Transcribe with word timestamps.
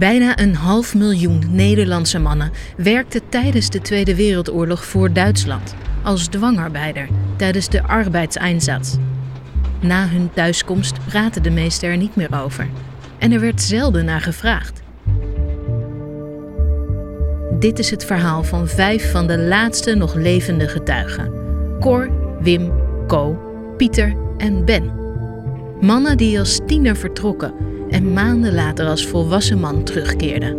Bijna 0.00 0.38
een 0.38 0.54
half 0.54 0.94
miljoen 0.94 1.42
Nederlandse 1.48 2.18
mannen 2.18 2.50
werkten 2.76 3.28
tijdens 3.28 3.70
de 3.70 3.80
Tweede 3.80 4.14
Wereldoorlog 4.14 4.84
voor 4.84 5.12
Duitsland 5.12 5.74
als 6.02 6.26
dwangarbeider 6.26 7.08
tijdens 7.36 7.68
de 7.68 7.82
arbeidseinsatz. 7.82 8.96
Na 9.80 10.08
hun 10.08 10.30
thuiskomst 10.34 11.04
praten 11.04 11.42
de 11.42 11.50
meesten 11.50 11.88
er 11.88 11.96
niet 11.96 12.16
meer 12.16 12.42
over 12.42 12.68
en 13.18 13.32
er 13.32 13.40
werd 13.40 13.62
zelden 13.62 14.04
naar 14.04 14.20
gevraagd. 14.20 14.82
Dit 17.58 17.78
is 17.78 17.90
het 17.90 18.04
verhaal 18.04 18.44
van 18.44 18.68
vijf 18.68 19.10
van 19.10 19.26
de 19.26 19.38
laatste 19.38 19.94
nog 19.94 20.14
levende 20.14 20.68
getuigen: 20.68 21.32
Cor, 21.80 22.10
Wim, 22.40 22.72
Co, 23.06 23.38
Pieter 23.76 24.16
en 24.36 24.64
Ben. 24.64 24.92
Mannen 25.80 26.16
die 26.16 26.38
als 26.38 26.60
tiener 26.66 26.96
vertrokken 26.96 27.54
en 27.90 28.12
maanden 28.12 28.54
later 28.54 28.86
als 28.86 29.06
volwassen 29.06 29.58
man 29.58 29.84
terugkeerden. 29.84 30.56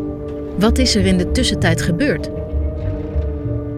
Wat 0.58 0.78
is 0.78 0.96
er 0.96 1.06
in 1.06 1.18
de 1.18 1.32
tussentijd 1.32 1.82
gebeurd? 1.82 2.30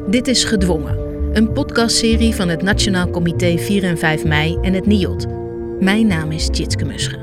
Dit 0.08 0.28
is 0.28 0.44
Gedwongen, 0.44 0.98
een 1.34 1.52
podcastserie 1.52 2.36
van 2.36 2.50
het 2.50 2.62
Nationaal 2.62 3.10
Comité 3.10 3.58
4 3.58 3.84
en 3.84 3.98
5 3.98 4.26
mei 4.26 4.58
en 4.62 4.74
het 4.74 4.86
NIOD. 4.86 5.28
Mijn 5.80 6.08
naam 6.08 6.32
is 6.32 6.48
Tjitske 6.48 6.86
Musche. 6.86 7.22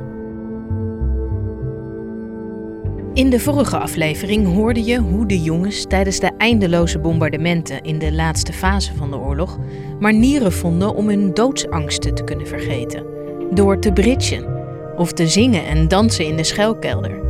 In 3.14 3.30
de 3.30 3.40
vorige 3.40 3.78
aflevering 3.78 4.54
hoorde 4.54 4.84
je 4.84 4.98
hoe 4.98 5.26
de 5.26 5.40
jongens 5.40 5.84
tijdens 5.86 6.20
de 6.20 6.30
eindeloze 6.38 6.98
bombardementen 6.98 7.82
in 7.82 7.98
de 7.98 8.12
laatste 8.12 8.52
fase 8.52 8.94
van 8.94 9.10
de 9.10 9.16
oorlog 9.16 9.58
manieren 9.98 10.52
vonden 10.52 10.94
om 10.94 11.08
hun 11.08 11.34
doodsangsten 11.34 12.14
te 12.14 12.24
kunnen 12.24 12.46
vergeten. 12.46 13.04
Door 13.50 13.78
te 13.78 13.92
bridgen 13.92 14.59
of 15.00 15.12
te 15.12 15.28
zingen 15.28 15.66
en 15.66 15.88
dansen 15.88 16.24
in 16.24 16.36
de 16.36 16.44
schuilkelder. 16.44 17.20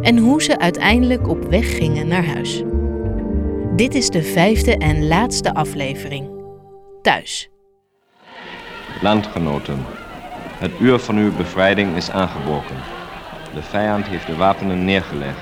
En 0.00 0.18
hoe 0.18 0.42
ze 0.42 0.58
uiteindelijk 0.58 1.28
op 1.28 1.44
weg 1.44 1.76
gingen 1.76 2.08
naar 2.08 2.24
huis. 2.24 2.62
Dit 3.76 3.94
is 3.94 4.08
de 4.08 4.22
vijfde 4.22 4.76
en 4.76 5.06
laatste 5.06 5.54
aflevering. 5.54 6.30
Thuis. 7.02 7.50
Landgenoten, 9.00 9.84
het 10.58 10.70
uur 10.80 10.98
van 10.98 11.16
uw 11.16 11.36
bevrijding 11.36 11.96
is 11.96 12.10
aangebroken. 12.10 12.76
De 13.54 13.62
vijand 13.62 14.06
heeft 14.06 14.26
de 14.26 14.36
wapenen 14.36 14.84
neergelegd. 14.84 15.40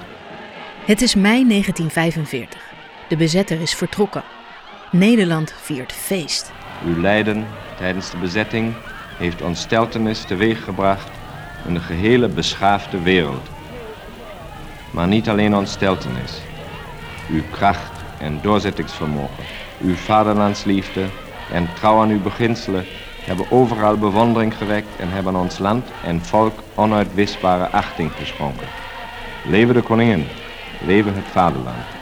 Het 0.84 1.02
is 1.02 1.14
mei 1.14 1.48
1945. 1.48 2.72
De 3.08 3.16
bezetter 3.16 3.60
is 3.60 3.74
vertrokken. 3.74 4.22
Nederland 4.90 5.54
viert 5.60 5.92
feest. 5.92 6.52
Uw 6.86 7.00
lijden 7.00 7.46
tijdens 7.76 8.10
de 8.10 8.16
bezetting 8.16 8.74
heeft 9.18 9.42
ontsteltenis 9.42 10.22
teweeggebracht 10.24 11.18
de 11.66 11.80
gehele 11.80 12.28
beschaafde 12.28 13.02
wereld. 13.02 13.48
Maar 14.90 15.06
niet 15.06 15.28
alleen 15.28 15.54
ontsteltenis. 15.56 16.40
Uw 17.30 17.42
kracht 17.50 17.92
en 18.18 18.38
doorzettingsvermogen, 18.42 19.44
uw 19.80 19.94
vaderlandsliefde 19.94 21.04
en 21.52 21.68
trouw 21.74 22.00
aan 22.00 22.10
uw 22.10 22.22
beginselen 22.22 22.84
hebben 23.24 23.50
overal 23.50 23.96
bewondering 23.96 24.56
gewekt 24.56 24.96
en 24.98 25.10
hebben 25.10 25.36
ons 25.36 25.58
land 25.58 25.86
en 26.04 26.24
volk 26.24 26.62
onuitwisbare 26.74 27.68
achting 27.68 28.12
geschonken. 28.12 28.66
Leven 29.46 29.74
de 29.74 29.82
koningin, 29.82 30.26
leven 30.86 31.14
het 31.14 31.26
vaderland. 31.32 31.99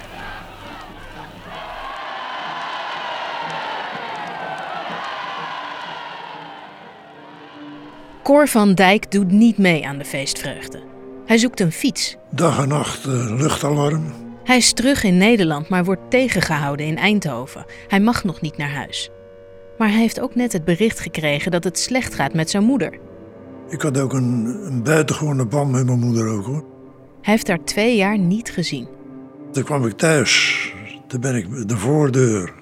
Cor 8.29 8.49
van 8.49 8.75
Dijk 8.75 9.11
doet 9.11 9.31
niet 9.31 9.59
mee 9.59 9.87
aan 9.87 9.99
de 9.99 10.05
feestvreugde. 10.05 10.81
Hij 11.27 11.39
zoekt 11.39 11.61
een 11.61 11.73
fiets. 11.73 12.17
Dag 12.31 12.63
en 12.63 12.69
nacht 12.69 13.07
uh, 13.07 13.41
luchtalarm. 13.41 14.05
Hij 14.45 14.57
is 14.57 14.73
terug 14.73 15.05
in 15.05 15.17
Nederland, 15.17 15.69
maar 15.69 15.85
wordt 15.85 16.11
tegengehouden 16.11 16.87
in 16.87 16.97
Eindhoven. 16.97 17.65
Hij 17.87 18.01
mag 18.01 18.25
nog 18.25 18.41
niet 18.41 18.57
naar 18.57 18.71
huis. 18.71 19.11
Maar 19.79 19.89
hij 19.89 19.99
heeft 19.99 20.21
ook 20.21 20.35
net 20.35 20.53
het 20.53 20.65
bericht 20.65 21.01
gekregen 21.01 21.51
dat 21.51 21.65
het 21.65 21.79
slecht 21.79 22.15
gaat 22.15 22.35
met 22.35 22.51
zijn 22.51 22.65
moeder. 22.65 22.99
Ik 23.69 23.83
had 23.83 23.99
ook 23.99 24.13
een, 24.13 24.59
een 24.67 24.83
buitengewone 24.83 25.47
band 25.47 25.71
met 25.71 25.87
mijn 25.87 25.99
moeder 25.99 26.29
ook 26.29 26.45
hoor. 26.45 26.65
Hij 27.23 27.33
heeft 27.33 27.49
haar 27.49 27.65
twee 27.65 27.97
jaar 27.97 28.19
niet 28.19 28.51
gezien. 28.51 28.89
Toen 29.53 29.65
kwam 29.65 29.87
ik 29.87 29.97
thuis. 29.97 30.73
Toen 31.07 31.21
ben 31.21 31.35
ik 31.35 31.69
de 31.69 31.77
voordeur 31.77 32.55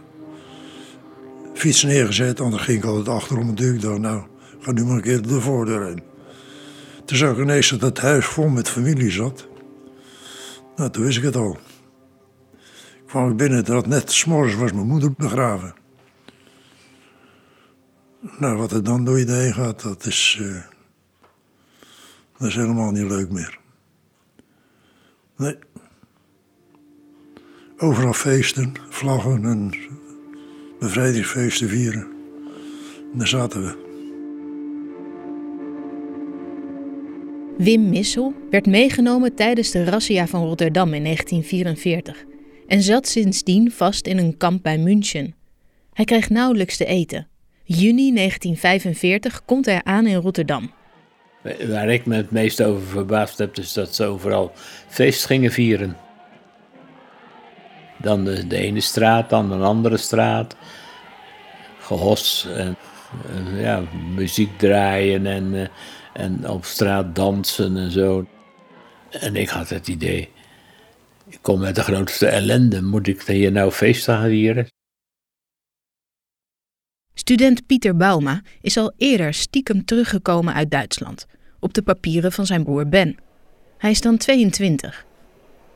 fiets 1.54 1.82
neergezet. 1.82 2.40
En 2.40 2.50
dan 2.50 2.60
ging 2.60 2.78
ik 2.78 2.84
altijd 2.84 3.08
achterom 3.08 3.46
natuurlijk. 3.46 3.82
Dacht, 3.82 3.98
nou, 3.98 4.22
ga 4.66 4.72
nu 4.72 4.84
maar 4.84 4.96
een 4.96 5.02
keer 5.02 5.22
de 5.22 5.40
voordeur 5.40 5.88
in. 5.88 6.02
Toen 7.04 7.16
zag 7.16 7.32
ik 7.32 7.42
ineens 7.42 7.68
dat 7.68 7.80
het 7.80 7.98
huis 7.98 8.26
vol 8.26 8.48
met 8.48 8.68
familie 8.68 9.10
zat. 9.10 9.48
Nou, 10.76 10.90
toen 10.90 11.04
wist 11.04 11.18
ik 11.18 11.24
het 11.24 11.36
al. 11.36 11.58
Ik 12.52 13.06
kwam 13.06 13.36
binnen, 13.36 13.64
dat 13.64 13.86
net 13.86 14.12
s'morgens 14.12 14.54
was 14.54 14.72
mijn 14.72 14.86
moeder 14.86 15.12
begraven. 15.12 15.74
Nou, 18.38 18.56
wat 18.56 18.72
er 18.72 18.82
dan 18.82 19.04
door 19.04 19.18
je 19.18 19.30
heen 19.30 19.54
gaat, 19.54 19.82
dat 19.82 20.06
is, 20.06 20.38
uh, 20.40 20.62
dat 22.38 22.48
is 22.48 22.54
helemaal 22.54 22.90
niet 22.90 23.08
leuk 23.08 23.30
meer. 23.30 23.58
Nee. 25.36 25.58
Overal 27.78 28.12
feesten, 28.12 28.72
vlaggen 28.88 29.44
en 29.44 29.74
bevrijdingsfeesten 30.78 31.68
vieren. 31.68 32.06
En 33.12 33.18
daar 33.18 33.28
zaten 33.28 33.62
we. 33.62 33.85
Wim 37.58 37.88
Missel 37.88 38.34
werd 38.50 38.66
meegenomen 38.66 39.34
tijdens 39.34 39.70
de 39.70 39.84
razzia 39.84 40.26
van 40.26 40.44
Rotterdam 40.44 40.94
in 40.94 41.02
1944 41.02 42.24
en 42.66 42.82
zat 42.82 43.08
sindsdien 43.08 43.72
vast 43.72 44.06
in 44.06 44.18
een 44.18 44.36
kamp 44.36 44.62
bij 44.62 44.78
München. 44.78 45.34
Hij 45.92 46.04
kreeg 46.04 46.30
nauwelijks 46.30 46.76
te 46.76 46.84
eten. 46.84 47.28
Juni 47.64 48.14
1945 48.14 49.44
komt 49.44 49.66
hij 49.66 49.80
aan 49.84 50.06
in 50.06 50.16
Rotterdam. 50.16 50.70
Waar 51.42 51.88
ik 51.88 52.06
me 52.06 52.16
het 52.16 52.30
meest 52.30 52.62
over 52.62 52.86
verbaasd 52.86 53.38
heb, 53.38 53.58
is 53.58 53.72
dat 53.72 53.94
ze 53.94 54.04
overal 54.04 54.52
feest 54.88 55.26
gingen 55.26 55.52
vieren. 55.52 55.96
Dan 57.98 58.24
de, 58.24 58.56
ene 58.56 58.80
straat, 58.80 59.30
dan 59.30 59.52
een 59.52 59.62
andere 59.62 59.96
straat. 59.96 60.56
Gehos 61.78 62.48
en, 62.54 62.76
en 63.28 63.60
ja, 63.60 63.82
muziek 64.14 64.58
draaien 64.58 65.26
en, 65.26 65.54
eh, 65.54 65.68
en 66.16 66.48
op 66.48 66.64
straat 66.64 67.14
dansen 67.14 67.76
en 67.76 67.90
zo. 67.90 68.26
En 69.10 69.36
ik 69.36 69.48
had 69.48 69.68
het 69.68 69.88
idee, 69.88 70.28
ik 71.28 71.38
kom 71.40 71.60
met 71.60 71.74
de 71.74 71.82
grootste 71.82 72.26
ellende, 72.26 72.82
moet 72.82 73.06
ik 73.06 73.22
hier 73.22 73.52
nou 73.52 73.70
feest 73.70 74.04
gaan 74.04 74.28
vieren? 74.28 74.66
Student 77.14 77.66
Pieter 77.66 77.96
Bauma 77.96 78.42
is 78.60 78.76
al 78.76 78.92
eerder 78.96 79.34
stiekem 79.34 79.84
teruggekomen 79.84 80.54
uit 80.54 80.70
Duitsland, 80.70 81.26
op 81.60 81.74
de 81.74 81.82
papieren 81.82 82.32
van 82.32 82.46
zijn 82.46 82.64
broer 82.64 82.88
Ben. 82.88 83.18
Hij 83.78 83.90
is 83.90 84.00
dan 84.00 84.16
22. 84.16 85.04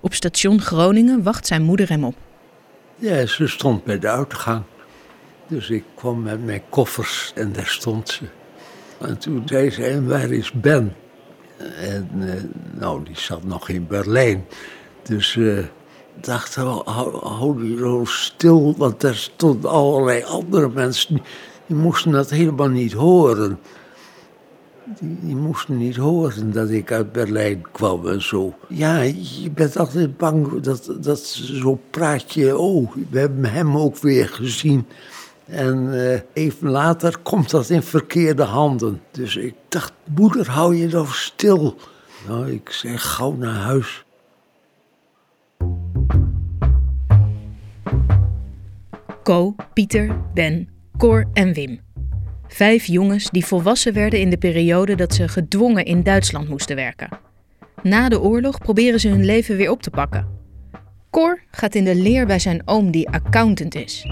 Op 0.00 0.14
station 0.14 0.60
Groningen 0.60 1.22
wacht 1.22 1.46
zijn 1.46 1.62
moeder 1.62 1.88
hem 1.88 2.04
op. 2.04 2.16
Ja, 2.96 3.26
ze 3.26 3.46
stond 3.46 3.84
bij 3.84 3.98
de 3.98 4.08
uitgang. 4.08 4.62
Dus 5.48 5.70
ik 5.70 5.84
kwam 5.94 6.22
met 6.22 6.44
mijn 6.44 6.62
koffers 6.68 7.32
en 7.34 7.52
daar 7.52 7.66
stond 7.66 8.08
ze. 8.08 8.24
En 9.00 9.18
toen 9.18 9.42
zei 9.44 9.70
ze, 9.70 9.84
en 9.84 10.08
waar 10.08 10.30
is 10.30 10.52
Ben? 10.52 10.94
En 11.80 12.08
uh, 12.14 12.34
nou, 12.78 13.04
die 13.04 13.18
zat 13.18 13.44
nog 13.44 13.68
in 13.68 13.86
Berlijn. 13.86 14.44
Dus 15.02 15.34
uh, 15.34 15.58
dacht, 16.20 16.54
hou, 16.54 16.82
hou 17.26 17.68
je 17.68 17.76
zo 17.76 18.04
stil, 18.04 18.74
want 18.76 19.02
er 19.02 19.16
stonden 19.16 19.70
allerlei 19.70 20.22
andere 20.22 20.68
mensen. 20.68 21.14
Die, 21.14 21.24
die 21.66 21.76
moesten 21.76 22.12
dat 22.12 22.30
helemaal 22.30 22.68
niet 22.68 22.92
horen. 22.92 23.58
Die, 24.98 25.18
die, 25.20 25.36
moesten 25.36 25.76
niet 25.76 25.96
horen 25.96 26.52
dat 26.52 26.70
ik 26.70 26.92
uit 26.92 27.12
Berlijn 27.12 27.62
kwam 27.72 28.08
en 28.08 28.22
zo. 28.22 28.54
Ja, 28.68 29.00
je 29.00 29.50
bent 29.54 29.78
altijd 29.78 30.16
bang 30.16 30.60
dat, 30.60 30.92
dat 31.00 31.20
zo 31.28 31.80
praat 31.90 32.32
je. 32.32 32.58
Oh, 32.58 32.92
we 33.10 33.18
hebben 33.18 33.44
hem 33.44 33.76
ook 33.76 33.98
weer 33.98 34.28
gezien. 34.28 34.86
En 35.50 35.86
uh, 35.86 36.18
even 36.32 36.68
later 36.68 37.18
komt 37.22 37.50
dat 37.50 37.70
in 37.70 37.82
verkeerde 37.82 38.42
handen. 38.42 39.00
Dus 39.10 39.36
ik 39.36 39.54
dacht, 39.68 39.92
moeder, 40.14 40.50
hou 40.50 40.76
je 40.76 40.86
nou 40.86 41.06
stil. 41.10 41.76
Nou, 42.28 42.52
ik 42.52 42.70
zeg 42.70 43.14
gauw 43.14 43.32
naar 43.32 43.54
huis. 43.54 44.04
Co, 49.22 49.54
Pieter, 49.72 50.16
Ben, 50.34 50.68
Cor 50.96 51.24
en 51.32 51.52
Wim. 51.52 51.80
Vijf 52.48 52.84
jongens 52.84 53.30
die 53.30 53.46
volwassen 53.46 53.92
werden 53.92 54.20
in 54.20 54.30
de 54.30 54.38
periode 54.38 54.94
dat 54.94 55.14
ze 55.14 55.28
gedwongen 55.28 55.84
in 55.84 56.02
Duitsland 56.02 56.48
moesten 56.48 56.76
werken. 56.76 57.08
Na 57.82 58.08
de 58.08 58.20
oorlog 58.20 58.58
proberen 58.58 59.00
ze 59.00 59.08
hun 59.08 59.24
leven 59.24 59.56
weer 59.56 59.70
op 59.70 59.82
te 59.82 59.90
pakken. 59.90 60.26
Cor 61.10 61.42
gaat 61.50 61.74
in 61.74 61.84
de 61.84 61.94
leer 61.94 62.26
bij 62.26 62.38
zijn 62.38 62.62
oom 62.64 62.90
die 62.90 63.08
accountant 63.08 63.74
is. 63.74 64.06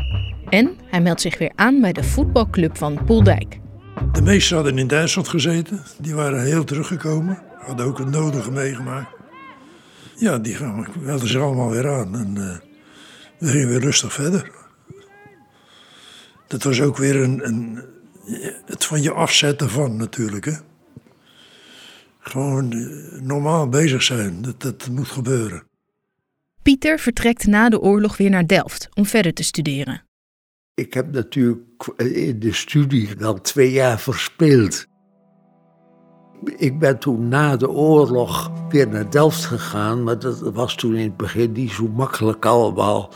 En 0.51 0.77
hij 0.85 1.01
meldt 1.01 1.21
zich 1.21 1.39
weer 1.39 1.53
aan 1.55 1.81
bij 1.81 1.93
de 1.93 2.05
voetbalclub 2.05 2.77
van 2.77 3.05
Poeldijk. 3.05 3.59
De 4.13 4.23
meesten 4.23 4.57
hadden 4.57 4.79
in 4.79 4.87
Duitsland 4.87 5.29
gezeten. 5.29 5.83
Die 5.99 6.15
waren 6.15 6.45
heel 6.45 6.65
teruggekomen. 6.65 7.43
Hadden 7.59 7.87
ook 7.87 7.99
het 7.99 8.11
nodige 8.11 8.51
meegemaakt. 8.51 9.17
Ja, 10.17 10.39
die 10.39 10.57
melden 11.01 11.29
zich 11.29 11.41
allemaal 11.41 11.71
weer 11.71 11.89
aan. 11.89 12.17
En 12.17 12.35
uh, 12.37 12.57
we 13.39 13.47
gingen 13.47 13.69
weer 13.69 13.81
rustig 13.81 14.13
verder. 14.13 14.51
Dat 16.47 16.63
was 16.63 16.81
ook 16.81 16.97
weer 16.97 17.17
een, 17.17 17.47
een, 17.47 17.85
het 18.67 18.85
van 18.85 19.03
je 19.03 19.13
afzetten 19.13 19.71
van 19.71 19.97
natuurlijk. 19.97 20.45
Hè? 20.45 20.53
Gewoon 22.21 22.73
eh, 22.73 23.21
normaal 23.21 23.69
bezig 23.69 24.03
zijn, 24.03 24.43
dat, 24.43 24.61
dat 24.61 24.89
moet 24.89 25.09
gebeuren. 25.09 25.63
Pieter 26.63 26.99
vertrekt 26.99 27.47
na 27.47 27.69
de 27.69 27.81
oorlog 27.81 28.17
weer 28.17 28.31
naar 28.31 28.47
Delft 28.47 28.89
om 28.95 29.07
verder 29.07 29.35
te 29.35 29.43
studeren. 29.43 30.08
Ik 30.79 30.95
heb 30.95 31.13
natuurlijk 31.13 31.87
in 31.97 32.39
de 32.39 32.53
studie 32.53 33.09
wel 33.19 33.41
twee 33.41 33.73
jaar 33.73 33.99
verspeeld. 33.99 34.87
Ik 36.57 36.79
ben 36.79 36.99
toen 36.99 37.29
na 37.29 37.57
de 37.57 37.71
oorlog 37.71 38.51
weer 38.69 38.89
naar 38.89 39.11
Delft 39.11 39.45
gegaan, 39.45 40.03
maar 40.03 40.19
dat 40.19 40.41
was 40.41 40.75
toen 40.75 40.95
in 40.95 41.05
het 41.05 41.17
begin 41.17 41.53
niet 41.53 41.71
zo 41.71 41.89
makkelijk 41.89 42.45
allemaal. 42.45 43.11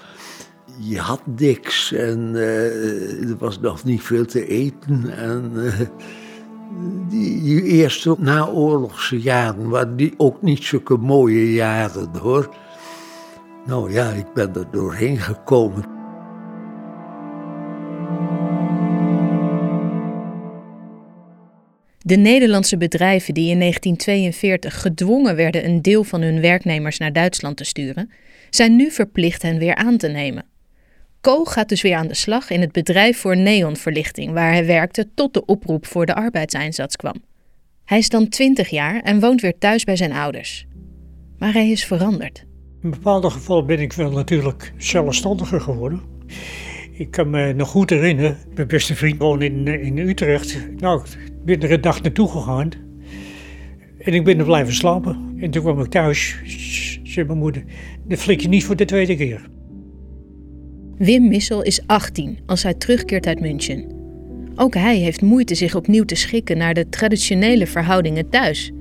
Je 0.79 0.99
had 0.99 1.21
niks 1.37 1.93
en 1.93 2.31
uh, 2.35 3.31
er 3.31 3.37
was 3.39 3.61
nog 3.61 3.85
niet 3.85 4.03
veel 4.03 4.25
te 4.25 4.47
eten. 4.47 5.17
En 5.17 5.53
die, 7.09 7.43
die, 7.43 7.63
eerste 7.63 8.17
naoorlogse 8.19 9.21
jaren 9.21 9.69
waren 9.69 9.97
die 9.97 10.15
ook 10.17 10.43
niet 10.43 10.65
zulke 10.65 10.97
mooie 10.97 11.53
jaren 11.53 12.17
hoor. 12.17 12.55
Nou 13.67 13.93
ja, 13.93 14.11
ik 14.11 14.33
ben 14.35 14.55
er 14.55 14.71
doorheen 14.71 15.19
gekomen. 15.19 15.92
De 22.05 22.17
Nederlandse 22.17 22.77
bedrijven 22.77 23.35
die 23.35 23.51
in 23.51 23.59
1942 23.59 24.81
gedwongen 24.81 25.37
werden 25.37 25.65
een 25.65 25.83
deel 25.83 26.05
van 26.05 26.23
hun 26.23 26.41
werknemers 26.41 26.99
naar 26.99 27.13
Duitsland 27.13 27.57
te 27.57 27.65
sturen, 27.65 28.11
zijn 28.51 28.77
nu 28.77 28.91
verplicht 28.91 29.43
hen 29.43 29.59
weer 29.59 29.75
aan 29.75 29.97
te 29.97 30.09
nemen. 30.09 30.45
Co 31.21 31.45
gaat 31.45 31.69
dus 31.69 31.83
weer 31.83 31.97
aan 31.97 32.09
de 32.09 32.15
slag 32.15 32.51
in 32.51 32.61
het 32.61 32.73
bedrijf 32.73 33.19
voor 33.19 33.37
neonverlichting, 33.37 34.33
waar 34.33 34.53
hij 34.53 34.67
werkte 34.67 35.09
tot 35.15 35.35
de 35.35 35.45
oproep 35.45 35.87
voor 35.87 36.07
de 36.07 36.15
arbeidseinsatz 36.15 36.97
kwam. 36.97 37.15
Hij 37.85 37.99
is 37.99 38.09
dan 38.09 38.29
20 38.29 38.69
jaar 38.69 39.01
en 39.01 39.21
woont 39.21 39.41
weer 39.41 39.59
thuis 39.59 39.85
bij 39.85 39.97
zijn 39.97 40.13
ouders. 40.13 40.67
Maar 41.39 41.53
hij 41.53 41.71
is 41.71 41.85
veranderd. 41.85 42.45
In 42.83 42.91
bepaalde 42.91 43.31
gevallen 43.31 43.67
ben 43.67 43.81
ik 43.81 43.93
wel 43.93 44.11
natuurlijk 44.11 44.73
zelfstandiger 44.77 45.61
geworden. 45.61 46.01
Ik 47.03 47.11
kan 47.11 47.31
me 47.31 47.53
nog 47.53 47.69
goed 47.69 47.91
herinneren, 47.91 48.37
mijn 48.55 48.69
beste 48.69 48.95
vriend 48.95 49.19
woonde 49.19 49.45
in, 49.45 49.67
in 49.67 49.99
Utrecht. 49.99 50.59
Nou, 50.77 51.03
ben 51.45 51.63
er 51.63 51.73
een 51.73 51.81
dag 51.81 52.03
naartoe 52.03 52.29
gegaan. 52.29 52.69
En 53.99 54.15
ik 54.15 54.25
ben 54.25 54.39
er 54.39 54.45
blijven 54.45 54.75
slapen. 54.75 55.35
En 55.41 55.51
toen 55.51 55.63
kwam 55.63 55.81
ik 55.81 55.91
thuis, 55.91 56.37
zei 57.03 57.27
mijn 57.27 57.39
moeder, 57.39 57.65
dat 58.09 58.19
flik 58.19 58.41
je 58.41 58.49
niet 58.49 58.65
voor 58.65 58.77
de 58.77 58.85
tweede 58.85 59.17
keer. 59.17 59.49
Wim 60.99 61.29
Missel 61.29 61.63
is 61.63 61.87
18 61.87 62.39
als 62.47 62.63
hij 62.63 62.75
terugkeert 62.75 63.27
uit 63.27 63.41
München. 63.41 63.87
Ook 64.57 64.75
hij 64.75 64.97
heeft 64.97 65.23
moeite 65.23 65.55
zich 65.55 65.75
opnieuw 65.75 66.05
te 66.05 66.15
schikken 66.15 66.59
naar 66.59 66.75
de 66.75 66.89
traditionele 66.89 67.67
verhoudingen 67.67 68.29
thuis. 68.29 68.73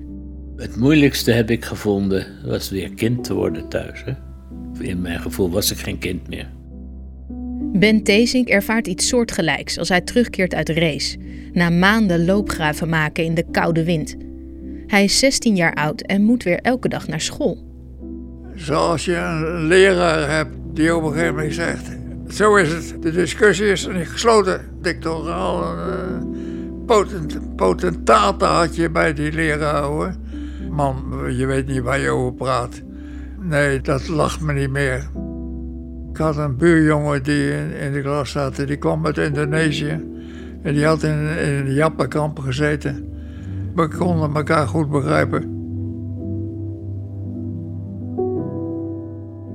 Het 0.56 0.76
moeilijkste 0.76 1.32
heb 1.32 1.50
ik 1.50 1.66
gevonden 1.66 2.28
was 2.46 2.70
weer 2.70 2.94
kind 2.94 3.24
te 3.24 3.34
worden 3.34 3.70
thuis. 3.70 4.04
Hè? 4.06 4.14
In 4.84 5.02
mijn 5.02 5.20
gevoel 5.20 5.50
was 5.50 5.72
ik 5.72 5.78
geen 5.78 5.98
kind 5.98 6.28
meer. 6.28 6.60
Ben 7.74 8.04
Tezink 8.04 8.48
ervaart 8.48 8.88
iets 8.88 9.08
soortgelijks 9.08 9.78
als 9.78 9.90
hij 9.90 10.02
terugkeert 10.02 10.54
uit 10.54 10.70
race, 10.70 11.18
na 11.54 11.70
maanden 11.70 12.26
loopgraven 12.26 12.90
maken 12.90 13.24
in 13.24 13.36
de 13.36 13.46
koude 13.52 13.84
wind. 13.84 14.16
Hij 14.88 15.04
is 15.04 15.20
16 15.20 15.56
jaar 15.56 15.74
oud 15.74 16.02
en 16.02 16.22
moet 16.22 16.44
weer 16.44 16.60
elke 16.60 16.90
dag 16.90 17.08
naar 17.08 17.22
school. 17.22 17.64
Zoals 18.56 19.06
je 19.06 19.16
een 19.16 19.64
leraar 19.64 20.36
hebt 20.36 20.52
die 20.74 20.96
op 20.96 21.04
een 21.04 21.12
gegeven 21.12 21.36
moment 21.36 21.54
zegt: 21.54 21.90
Zo 22.30 22.56
is 22.56 22.72
het, 22.72 22.96
de 23.02 23.12
discussie 23.12 23.68
is 23.68 23.88
niet 23.88 24.08
gesloten. 24.08 24.62
Dictoraal, 24.82 25.78
een 25.78 26.84
potent, 26.86 27.56
potentaten 27.56 28.48
had 28.48 28.76
je 28.76 28.90
bij 28.90 29.14
die 29.14 29.32
leraar 29.32 29.84
hoor. 29.84 30.14
Man, 30.70 31.04
je 31.38 31.46
weet 31.46 31.68
niet 31.68 31.82
waar 31.82 32.00
je 32.00 32.10
over 32.10 32.34
praat. 32.34 32.82
Nee, 33.40 33.82
dat 33.82 34.08
lacht 34.08 34.42
me 34.42 34.54
niet 34.54 34.70
meer. 34.70 35.10
Had 36.22 36.38
een 36.38 36.58
buurjongen 36.58 37.24
die 37.24 37.52
in, 37.80 37.92
de 37.94 38.02
klas 38.02 38.32
zat, 38.32 38.56
die 38.56 38.78
kwam 38.78 39.06
uit 39.06 39.18
Indonesië. 39.18 40.04
En 40.64 40.74
die 40.74 40.86
had 40.86 41.04
in, 41.04 41.38
in 41.38 41.54
een 41.54 41.74
jappenkamp 41.74 42.40
gezeten. 42.40 43.14
We 43.76 43.88
konden 43.88 44.36
elkaar 44.36 44.68
goed 44.68 44.90
begrijpen. 44.90 45.42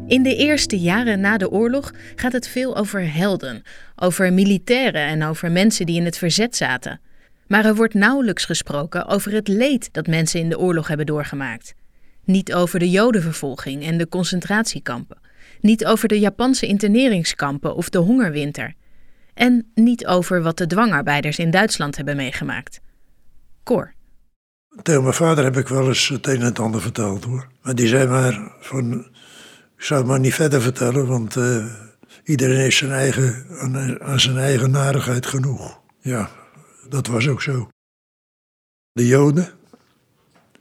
In 0.06 0.22
de 0.22 0.36
eerste 0.36 0.78
jaren 0.78 1.20
na 1.20 1.36
de 1.36 1.50
oorlog 1.50 1.92
gaat 2.14 2.32
het 2.32 2.48
veel 2.48 2.76
over 2.76 3.14
helden, 3.14 3.62
over 3.96 4.32
militairen 4.32 5.06
en 5.06 5.24
over 5.24 5.52
mensen 5.52 5.86
die 5.86 5.96
in 5.96 6.04
het 6.04 6.18
verzet 6.18 6.56
zaten. 6.56 7.00
Maar 7.46 7.64
er 7.64 7.74
wordt 7.74 7.94
nauwelijks 7.94 8.44
gesproken 8.44 9.06
over 9.06 9.32
het 9.32 9.48
leed 9.48 9.88
dat 9.92 10.06
mensen 10.06 10.40
in 10.40 10.48
de 10.48 10.58
oorlog 10.58 10.88
hebben 10.88 11.06
doorgemaakt. 11.06 11.74
Niet 12.24 12.54
over 12.54 12.78
de 12.78 12.90
Jodenvervolging 12.90 13.84
en 13.84 13.98
de 13.98 14.08
concentratiekampen. 14.08 15.24
Niet 15.66 15.86
over 15.86 16.08
de 16.08 16.18
Japanse 16.18 16.66
interneringskampen 16.66 17.74
of 17.74 17.88
de 17.88 17.98
hongerwinter. 17.98 18.74
En 19.34 19.70
niet 19.74 20.06
over 20.06 20.42
wat 20.42 20.58
de 20.58 20.66
dwangarbeiders 20.66 21.38
in 21.38 21.50
Duitsland 21.50 21.96
hebben 21.96 22.16
meegemaakt. 22.16 22.80
Cor. 23.64 23.94
Tegen 24.82 25.02
mijn 25.02 25.14
vader 25.14 25.44
heb 25.44 25.56
ik 25.56 25.68
wel 25.68 25.88
eens 25.88 26.08
het 26.08 26.26
een 26.26 26.40
en 26.40 26.44
het 26.44 26.58
ander 26.58 26.80
verteld 26.80 27.24
hoor. 27.24 27.48
Maar 27.62 27.74
die 27.74 27.86
zei 27.86 28.06
maar 28.08 28.52
van, 28.60 28.98
ik 29.76 29.82
zou 29.82 30.00
het 30.00 30.08
maar 30.08 30.20
niet 30.20 30.34
verder 30.34 30.62
vertellen, 30.62 31.06
want 31.06 31.36
uh, 31.36 31.66
iedereen 32.24 32.56
heeft 32.56 32.76
zijn 32.76 32.90
eigen, 32.90 33.46
aan, 33.60 34.00
aan 34.00 34.20
zijn 34.20 34.36
eigen 34.36 34.70
narigheid 34.70 35.26
genoeg. 35.26 35.80
Ja, 36.00 36.30
dat 36.88 37.06
was 37.06 37.28
ook 37.28 37.42
zo. 37.42 37.68
De 38.92 39.06
Joden, 39.06 39.48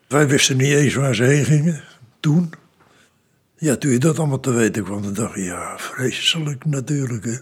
wij 0.07 0.27
wisten 0.27 0.57
niet 0.57 0.73
eens 0.73 0.93
waar 0.93 1.15
ze 1.15 1.23
heen 1.23 1.45
gingen 1.45 1.83
toen. 2.19 2.53
Ja, 3.57 3.75
toen 3.75 3.91
je 3.91 3.99
dat 3.99 4.19
allemaal 4.19 4.39
te 4.39 4.51
weten 4.51 4.83
kwam, 4.83 5.01
dan 5.01 5.13
dacht 5.13 5.35
je, 5.35 5.41
ja, 5.41 5.77
vreselijk 5.77 6.65
natuurlijk. 6.65 7.25
Hè. 7.25 7.37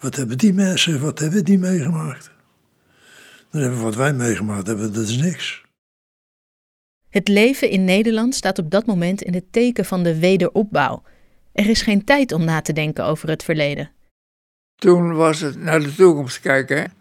Wat 0.00 0.16
hebben 0.16 0.38
die 0.38 0.52
mensen, 0.52 1.00
wat 1.00 1.18
hebben 1.18 1.44
die 1.44 1.58
meegemaakt? 1.58 2.30
Dan 3.50 3.60
hebben 3.60 3.78
we 3.78 3.84
wat 3.84 3.94
wij 3.94 4.12
meegemaakt 4.12 4.66
hebben, 4.66 4.92
dat 4.92 5.08
is 5.08 5.16
niks. 5.16 5.64
Het 7.08 7.28
leven 7.28 7.70
in 7.70 7.84
Nederland 7.84 8.34
staat 8.34 8.58
op 8.58 8.70
dat 8.70 8.86
moment 8.86 9.22
in 9.22 9.34
het 9.34 9.52
teken 9.52 9.84
van 9.84 10.02
de 10.02 10.18
wederopbouw. 10.18 11.02
Er 11.52 11.68
is 11.68 11.82
geen 11.82 12.04
tijd 12.04 12.32
om 12.32 12.44
na 12.44 12.60
te 12.60 12.72
denken 12.72 13.04
over 13.04 13.28
het 13.28 13.42
verleden. 13.42 13.90
Toen 14.76 15.14
was 15.14 15.40
het 15.40 15.56
naar 15.56 15.80
de 15.80 15.94
toekomst 15.94 16.40
kijken. 16.40 16.92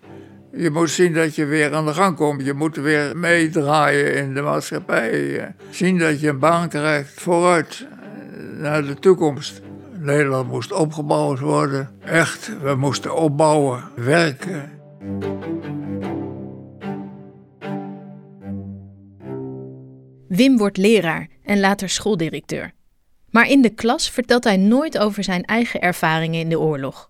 Je 0.57 0.69
moet 0.69 0.89
zien 0.89 1.13
dat 1.13 1.35
je 1.35 1.45
weer 1.45 1.73
aan 1.73 1.85
de 1.85 1.93
gang 1.93 2.15
komt. 2.15 2.45
Je 2.45 2.53
moet 2.53 2.75
weer 2.75 3.17
meedraaien 3.17 4.15
in 4.15 4.33
de 4.33 4.41
maatschappij. 4.41 5.55
Zien 5.69 5.97
dat 5.97 6.19
je 6.19 6.27
een 6.27 6.39
baan 6.39 6.69
krijgt 6.69 7.21
vooruit 7.21 7.87
eh, 7.89 8.59
naar 8.59 8.83
de 8.83 8.93
toekomst. 8.93 9.61
Nederland 9.99 10.49
moest 10.49 10.71
opgebouwd 10.71 11.39
worden. 11.39 11.89
Echt, 12.05 12.51
we 12.61 12.75
moesten 12.75 13.15
opbouwen, 13.15 13.83
werken. 13.95 14.71
Wim 20.27 20.57
wordt 20.57 20.77
leraar 20.77 21.27
en 21.43 21.59
later 21.59 21.89
schooldirecteur. 21.89 22.71
Maar 23.29 23.49
in 23.49 23.61
de 23.61 23.69
klas 23.69 24.09
vertelt 24.09 24.43
hij 24.43 24.57
nooit 24.57 24.97
over 24.97 25.23
zijn 25.23 25.43
eigen 25.43 25.81
ervaringen 25.81 26.39
in 26.39 26.49
de 26.49 26.59
oorlog. 26.59 27.09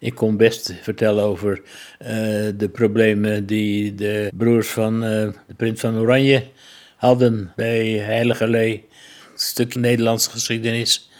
Ik 0.00 0.14
kon 0.14 0.36
best 0.36 0.74
vertellen 0.82 1.24
over 1.24 1.58
uh, 1.58 2.08
de 2.56 2.68
problemen 2.72 3.46
die 3.46 3.94
de 3.94 4.30
broers 4.34 4.68
van 4.68 4.94
uh, 4.94 5.10
de 5.46 5.54
prins 5.56 5.80
van 5.80 5.98
Oranje 5.98 6.44
hadden 6.96 7.52
bij 7.56 7.88
Heilige 7.88 8.48
Lee. 8.48 8.88
Een 9.32 9.38
stukje 9.38 9.80
Nederlandse 9.80 10.30
geschiedenis. 10.30 11.10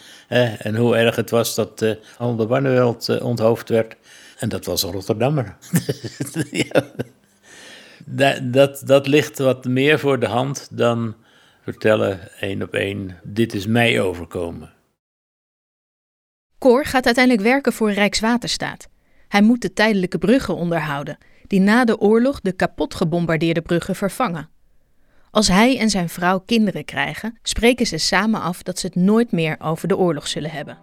En 0.57 0.75
hoe 0.75 0.95
erg 0.95 1.15
het 1.15 1.29
was 1.29 1.55
dat 1.55 1.81
uh, 1.81 1.91
Alde 2.17 2.45
Barneveld 2.45 3.21
onthoofd 3.21 3.69
werd. 3.69 3.95
En 4.37 4.49
dat 4.49 4.65
was 4.65 4.83
een 4.83 4.91
Rotterdammer. 4.91 5.55
dat, 8.05 8.53
dat, 8.53 8.81
dat 8.85 9.07
ligt 9.07 9.37
wat 9.37 9.65
meer 9.65 9.99
voor 9.99 10.19
de 10.19 10.27
hand 10.27 10.67
dan 10.71 11.15
vertellen 11.63 12.19
één 12.39 12.61
op 12.61 12.73
één: 12.73 13.19
dit 13.23 13.53
is 13.53 13.67
mij 13.67 14.01
overkomen. 14.01 14.71
Cor 16.61 16.85
gaat 16.85 17.05
uiteindelijk 17.05 17.45
werken 17.45 17.73
voor 17.73 17.91
Rijkswaterstaat. 17.91 18.87
Hij 19.27 19.41
moet 19.41 19.61
de 19.61 19.73
tijdelijke 19.73 20.17
bruggen 20.17 20.55
onderhouden, 20.55 21.17
die 21.47 21.59
na 21.59 21.85
de 21.85 21.99
oorlog 21.99 22.41
de 22.41 22.51
kapot 22.51 22.95
gebombardeerde 22.95 23.61
bruggen 23.61 23.95
vervangen. 23.95 24.49
Als 25.31 25.47
hij 25.47 25.79
en 25.79 25.89
zijn 25.89 26.09
vrouw 26.09 26.39
kinderen 26.39 26.85
krijgen, 26.85 27.37
spreken 27.43 27.85
ze 27.85 27.97
samen 27.97 28.41
af 28.41 28.63
dat 28.63 28.79
ze 28.79 28.85
het 28.85 28.95
nooit 28.95 29.31
meer 29.31 29.55
over 29.59 29.87
de 29.87 29.97
oorlog 29.97 30.27
zullen 30.27 30.51
hebben. 30.51 30.77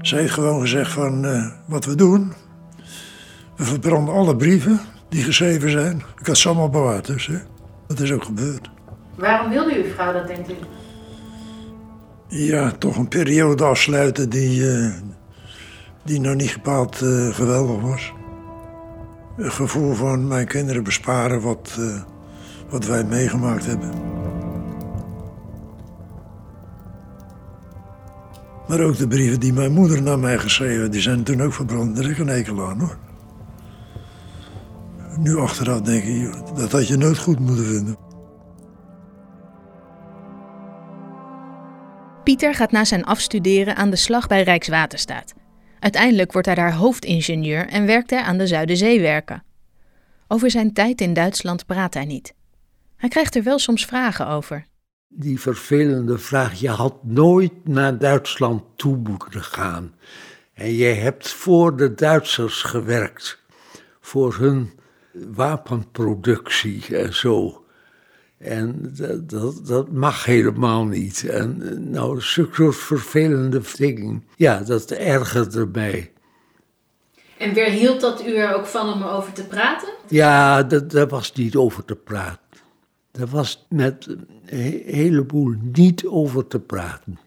Ze 0.00 0.16
heeft 0.16 0.32
gewoon 0.32 0.60
gezegd 0.60 0.92
van 0.92 1.24
uh, 1.24 1.52
wat 1.66 1.84
we 1.84 1.94
doen. 1.94 2.32
We 3.56 3.64
verbranden 3.64 4.14
alle 4.14 4.36
brieven 4.36 4.80
die 5.08 5.22
geschreven 5.22 5.70
zijn. 5.70 6.02
Ik 6.20 6.26
had 6.26 6.38
ze 6.38 6.48
allemaal 6.48 6.70
bewaard 6.70 7.06
dus. 7.06 7.26
Hè. 7.26 7.38
Dat 7.86 8.00
is 8.00 8.12
ook 8.12 8.24
gebeurd. 8.24 8.70
Waarom 9.14 9.50
wilde 9.50 9.76
uw 9.76 9.90
vrouw 9.90 10.12
dat, 10.12 10.26
denkt 10.26 10.50
u? 10.50 10.54
Ja, 12.28 12.70
toch 12.70 12.96
een 12.96 13.08
periode 13.08 13.64
afsluiten 13.64 14.30
die, 14.30 14.70
eh, 14.70 14.92
die 16.04 16.20
nog 16.20 16.34
niet 16.34 16.52
bepaald 16.52 17.02
eh, 17.02 17.34
geweldig 17.34 17.80
was. 17.80 18.12
Een 19.36 19.52
gevoel 19.52 19.94
van 19.94 20.28
mijn 20.28 20.46
kinderen 20.46 20.84
besparen 20.84 21.40
wat, 21.40 21.76
eh, 21.78 22.02
wat 22.70 22.86
wij 22.86 23.04
meegemaakt 23.04 23.66
hebben. 23.66 23.90
Maar 28.68 28.80
ook 28.80 28.96
de 28.96 29.08
brieven 29.08 29.40
die 29.40 29.52
mijn 29.52 29.72
moeder 29.72 30.02
naar 30.02 30.18
mij 30.18 30.38
geschreven, 30.38 30.90
die 30.90 31.00
zijn 31.00 31.22
toen 31.22 31.42
ook 31.42 31.52
verbrand. 31.52 31.96
Daar 31.96 32.10
ik 32.10 32.18
een 32.18 32.28
hekel 32.28 32.68
aan 32.68 32.80
hoor. 32.80 32.96
Nu 35.18 35.36
achteraf 35.36 35.80
denk 35.80 36.04
ik, 36.04 36.32
dat 36.56 36.72
had 36.72 36.88
je 36.88 36.96
nooit 36.96 37.18
goed 37.18 37.38
moeten 37.38 37.64
vinden. 37.64 38.05
Pieter 42.26 42.54
gaat 42.54 42.70
na 42.70 42.84
zijn 42.84 43.04
afstuderen 43.04 43.76
aan 43.76 43.90
de 43.90 43.96
slag 43.96 44.26
bij 44.26 44.42
Rijkswaterstaat. 44.42 45.34
Uiteindelijk 45.78 46.32
wordt 46.32 46.46
hij 46.46 46.56
daar 46.56 46.72
hoofdingenieur 46.72 47.68
en 47.68 47.86
werkt 47.86 48.10
hij 48.10 48.20
aan 48.20 48.38
de 48.38 48.46
Zuiderzeewerken. 48.46 49.42
Over 50.28 50.50
zijn 50.50 50.72
tijd 50.72 51.00
in 51.00 51.14
Duitsland 51.14 51.66
praat 51.66 51.94
hij 51.94 52.04
niet. 52.04 52.34
Hij 52.96 53.08
krijgt 53.08 53.34
er 53.34 53.42
wel 53.42 53.58
soms 53.58 53.84
vragen 53.84 54.26
over. 54.26 54.66
Die 55.08 55.40
vervelende 55.40 56.18
vraag, 56.18 56.54
je 56.54 56.68
had 56.68 57.04
nooit 57.04 57.52
naar 57.68 57.98
Duitsland 57.98 58.62
toe 58.76 58.96
moeten 58.96 59.42
gaan. 59.42 59.94
En 60.54 60.72
je 60.72 60.84
hebt 60.84 61.28
voor 61.28 61.76
de 61.76 61.94
Duitsers 61.94 62.62
gewerkt, 62.62 63.42
voor 64.00 64.34
hun 64.34 64.70
wapenproductie 65.12 66.96
en 66.96 67.14
zo. 67.14 67.65
En 68.46 68.92
dat, 68.96 69.30
dat, 69.30 69.66
dat, 69.66 69.90
mag 69.90 70.24
helemaal 70.24 70.84
niet. 70.84 71.28
En 71.28 71.62
nou, 71.90 72.20
soort 72.20 72.76
vervelende 72.76 73.60
dingen, 73.76 74.24
ja, 74.36 74.60
dat 74.60 74.90
ergerde 74.90 75.66
mij. 75.72 76.12
En 77.38 77.54
weerhield 77.54 78.00
dat 78.00 78.26
u 78.26 78.34
er 78.34 78.54
ook 78.54 78.66
van 78.66 78.92
om 78.92 79.02
erover 79.02 79.32
te 79.32 79.44
praten? 79.44 79.88
Ja, 80.08 80.62
dat, 80.62 80.90
daar 80.90 81.08
was 81.08 81.32
niet 81.32 81.56
over 81.56 81.84
te 81.84 81.96
praten. 81.96 82.40
Daar 83.10 83.26
was 83.26 83.66
met 83.68 84.06
een 84.46 84.82
heleboel 84.84 85.54
niet 85.60 86.06
over 86.06 86.46
te 86.46 86.60
praten. 86.60 87.18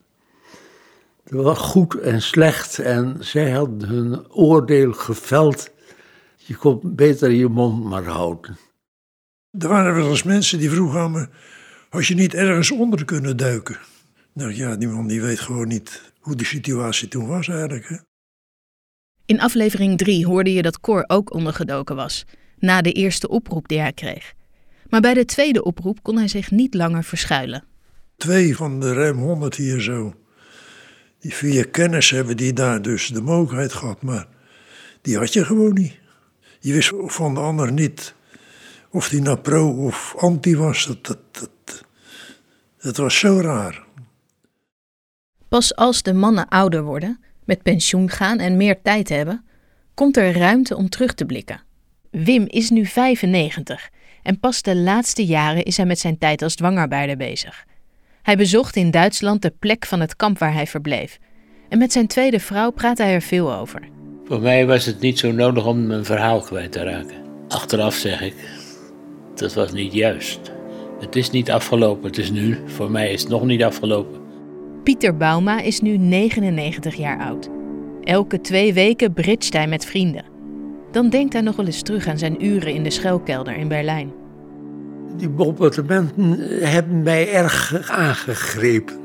Het 1.24 1.34
was 1.34 1.58
goed 1.58 1.96
en 1.96 2.22
slecht 2.22 2.80
en 2.80 3.18
zij 3.20 3.52
hadden 3.52 3.90
hun 3.90 4.32
oordeel 4.32 4.94
geveld. 4.94 5.70
Je 6.36 6.56
kon 6.56 6.80
beter 6.84 7.32
je 7.32 7.48
mond 7.48 7.84
maar 7.84 8.06
houden. 8.06 8.58
Er 9.58 9.68
waren 9.68 9.96
wel 9.96 10.10
eens 10.10 10.24
mensen 10.24 10.60
die 10.60 10.70
vroegen 10.70 11.00
aan 11.00 11.12
me: 11.12 11.28
Had 11.90 12.06
je 12.06 12.16
niet 12.16 12.34
ergens 12.34 12.72
onder 12.72 13.06
kunnen 13.06 13.38
duiken? 13.38 13.78
Nou 14.34 14.56
ja, 14.56 14.76
die 14.76 14.88
man 14.88 15.08
die 15.08 15.22
weet 15.22 15.40
gewoon 15.40 15.68
niet 15.68 16.14
hoe 16.20 16.36
de 16.36 16.46
situatie 16.46 17.08
toen 17.08 17.28
was 17.28 17.48
eigenlijk. 17.48 17.90
Hè? 17.90 17.96
In 19.26 19.40
aflevering 19.40 19.98
3 19.98 20.26
hoorde 20.26 20.54
je 20.54 20.62
dat 20.62 20.80
Cor 20.80 21.04
ook 21.08 21.34
ondergedoken 21.34 21.96
was, 21.96 22.26
na 22.58 22.82
de 22.82 22.92
eerste 22.92 23.28
oproep 23.28 23.68
die 23.68 23.80
hij 23.80 23.94
kreeg. 23.94 24.34
Maar 24.90 25.02
bij 25.02 25.14
de 25.14 25.26
tweede 25.26 25.64
oproep 25.64 26.04
kon 26.04 26.18
hij 26.18 26.28
zich 26.28 26.52
niet 26.52 26.74
langer 26.74 27.04
verschuilen. 27.04 27.64
Twee 28.18 28.56
van 28.56 28.80
de 28.80 28.94
ruim 28.94 29.18
honderd 29.18 29.56
hier 29.56 29.82
zo, 29.82 30.14
die 31.20 31.34
via 31.34 31.66
kennis 31.72 32.10
hebben 32.10 32.38
die 32.38 32.54
daar 32.54 32.82
dus 32.82 33.08
de 33.08 33.22
mogelijkheid 33.22 33.74
gehad, 33.74 34.02
maar 34.02 34.28
die 35.02 35.18
had 35.18 35.34
je 35.34 35.46
gewoon 35.46 35.74
niet. 35.74 35.98
Je 36.60 36.74
wist 36.74 36.92
van 36.96 37.34
de 37.34 37.40
ander 37.40 37.72
niet 37.72 38.14
of 38.92 39.10
die 39.10 39.22
nou 39.22 39.38
pro 39.38 39.86
of 39.86 40.16
anti 40.18 40.58
was. 40.58 40.86
Dat, 40.86 41.06
dat, 41.06 41.20
dat, 41.32 41.86
dat 42.82 42.98
was 42.98 43.20
zo 43.20 43.40
raar. 43.42 43.88
Pas 45.48 45.76
als 45.76 46.02
de 46.02 46.14
mannen 46.14 46.48
ouder 46.48 46.84
worden, 46.84 47.20
met 47.46 47.62
pensioen 47.62 48.10
gaan 48.10 48.40
en 48.40 48.58
meer 48.58 48.82
tijd 48.82 49.10
hebben, 49.10 49.46
komt 49.94 50.18
er 50.18 50.38
ruimte 50.38 50.76
om 50.76 50.90
terug 50.90 51.14
te 51.14 51.26
blikken. 51.26 51.62
Wim 52.12 52.46
is 52.48 52.70
nu 52.70 52.86
95 52.86 53.90
en 54.24 54.40
pas 54.40 54.62
de 54.62 54.76
laatste 54.76 55.26
jaren 55.26 55.64
is 55.64 55.78
hij 55.78 55.86
met 55.86 56.00
zijn 56.00 56.18
tijd 56.18 56.42
als 56.42 56.56
dwangarbeider 56.56 57.18
bezig. 57.18 57.66
Hij 58.22 58.38
bezocht 58.38 58.76
in 58.76 58.92
Duitsland 58.92 59.42
de 59.42 59.54
plek 59.60 59.86
van 59.86 60.00
het 60.00 60.16
kamp 60.16 60.38
waar 60.38 60.54
hij 60.54 60.68
verbleef. 60.68 61.20
En 61.70 61.78
met 61.78 61.92
zijn 61.92 62.08
tweede 62.08 62.40
vrouw 62.40 62.72
praat 62.72 62.98
hij 62.98 63.14
er 63.14 63.22
veel 63.22 63.54
over. 63.54 63.82
Voor 64.26 64.42
mij 64.42 64.66
was 64.66 64.86
het 64.86 65.00
niet 65.00 65.20
zo 65.20 65.32
nodig 65.32 65.66
om 65.66 65.88
mijn 65.88 66.06
verhaal 66.06 66.42
kwijt 66.42 66.72
te 66.72 66.84
raken. 66.84 67.16
Achteraf 67.48 67.96
zeg 67.96 68.22
ik, 68.22 68.34
dat 69.40 69.54
was 69.54 69.72
niet 69.72 69.94
juist. 69.94 70.52
Het 71.00 71.16
is 71.16 71.30
niet 71.30 71.52
afgelopen, 71.52 72.08
het 72.08 72.18
is 72.18 72.32
nu. 72.32 72.58
Voor 72.66 72.92
mij 72.92 73.12
is 73.12 73.22
het 73.22 73.30
nog 73.30 73.46
niet 73.46 73.64
afgelopen. 73.64 74.20
Pieter 74.84 75.18
Bauma 75.18 75.62
is 75.62 75.82
nu 75.82 75.98
99 75.98 76.96
jaar 76.96 77.20
oud. 77.20 77.50
Elke 78.04 78.42
twee 78.42 78.74
weken 78.74 79.14
bridget 79.14 79.54
hij 79.54 79.68
met 79.68 79.86
vrienden. 79.86 80.24
Dan 80.92 81.10
denkt 81.10 81.34
hij 81.34 81.42
nog 81.42 81.56
wel 81.56 81.66
eens 81.66 81.82
terug 81.82 82.08
aan 82.08 82.18
zijn 82.18 82.46
uren 82.46 82.74
in 82.74 82.84
de 82.84 82.90
schuilkelder 82.90 83.56
in 83.56 83.68
Berlijn. 83.68 84.12
Die 85.18 85.30
bombardementen 85.30 86.38
hebben 86.70 87.04
mij 87.04 87.34
erg 87.34 87.90
aangegrepen. 87.90 88.96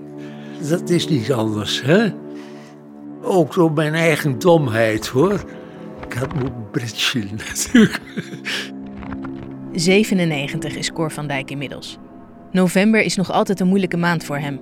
Dat 0.68 0.90
is 0.90 1.08
niet 1.08 1.32
anders, 1.32 1.82
hè? 1.82 2.08
Ook 3.22 3.54
door 3.54 3.72
mijn 3.72 3.94
eigen 3.94 4.38
domheid, 4.38 5.06
hoor. 5.06 5.44
Ik 6.06 6.12
had 6.12 6.34
moeten 6.34 6.70
bridgen, 6.70 7.30
natuurlijk. 7.48 8.00
97 9.74 10.76
is 10.76 10.92
Cor 10.92 11.12
van 11.12 11.26
Dijk 11.26 11.50
inmiddels. 11.50 11.98
November 12.52 13.02
is 13.02 13.16
nog 13.16 13.30
altijd 13.30 13.60
een 13.60 13.66
moeilijke 13.66 13.96
maand 13.96 14.24
voor 14.24 14.38
hem. 14.38 14.60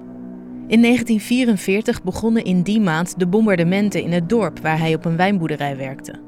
In 0.69 0.83
1944 0.83 2.02
begonnen 2.02 2.45
in 2.45 2.62
die 2.62 2.81
maand 2.81 3.19
de 3.19 3.26
bombardementen 3.26 4.02
in 4.02 4.12
het 4.12 4.28
dorp 4.28 4.59
waar 4.59 4.78
hij 4.78 4.95
op 4.95 5.04
een 5.04 5.16
wijnboerderij 5.16 5.76
werkte. 5.76 6.21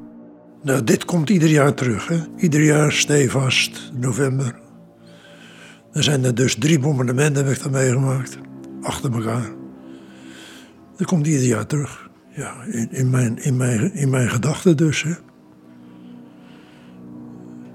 Nou, 0.62 0.85
dit 0.85 1.05
komt 1.05 1.31
ieder 1.31 1.49
jaar 1.49 1.75
terug. 1.75 2.09
Hè? 2.09 2.19
Ieder 2.37 2.62
jaar 2.62 2.93
stevast, 2.93 3.93
november. 3.95 4.61
Er 5.93 6.03
zijn 6.03 6.25
er 6.25 6.35
dus 6.35 6.55
drie 6.55 6.79
bombardementen, 6.79 7.45
heb 7.45 7.57
ik 7.57 7.62
dan 7.62 7.73
meegemaakt. 7.73 8.38
Achter 8.83 9.12
elkaar. 9.12 9.53
Dat 10.97 11.07
komt 11.07 11.26
ieder 11.26 11.47
jaar 11.47 11.67
terug. 11.67 12.11
Ja, 12.37 12.62
in, 12.64 12.88
in 12.91 13.11
mijn, 13.11 13.38
in 13.38 13.57
mijn, 13.57 13.95
in 13.95 14.11
mijn 14.11 14.29
gedachten 14.29 14.76
dus. 14.76 15.03
Hè? 15.03 15.12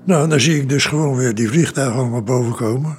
Nou, 0.06 0.30
dan 0.30 0.40
zie 0.40 0.62
ik 0.62 0.70
dus 0.70 0.86
gewoon 0.86 1.16
weer 1.16 1.36
die 1.36 1.48
vliegtuigen 1.48 2.00
allemaal 2.00 2.24
boven 2.24 2.56
komen. 2.56 2.98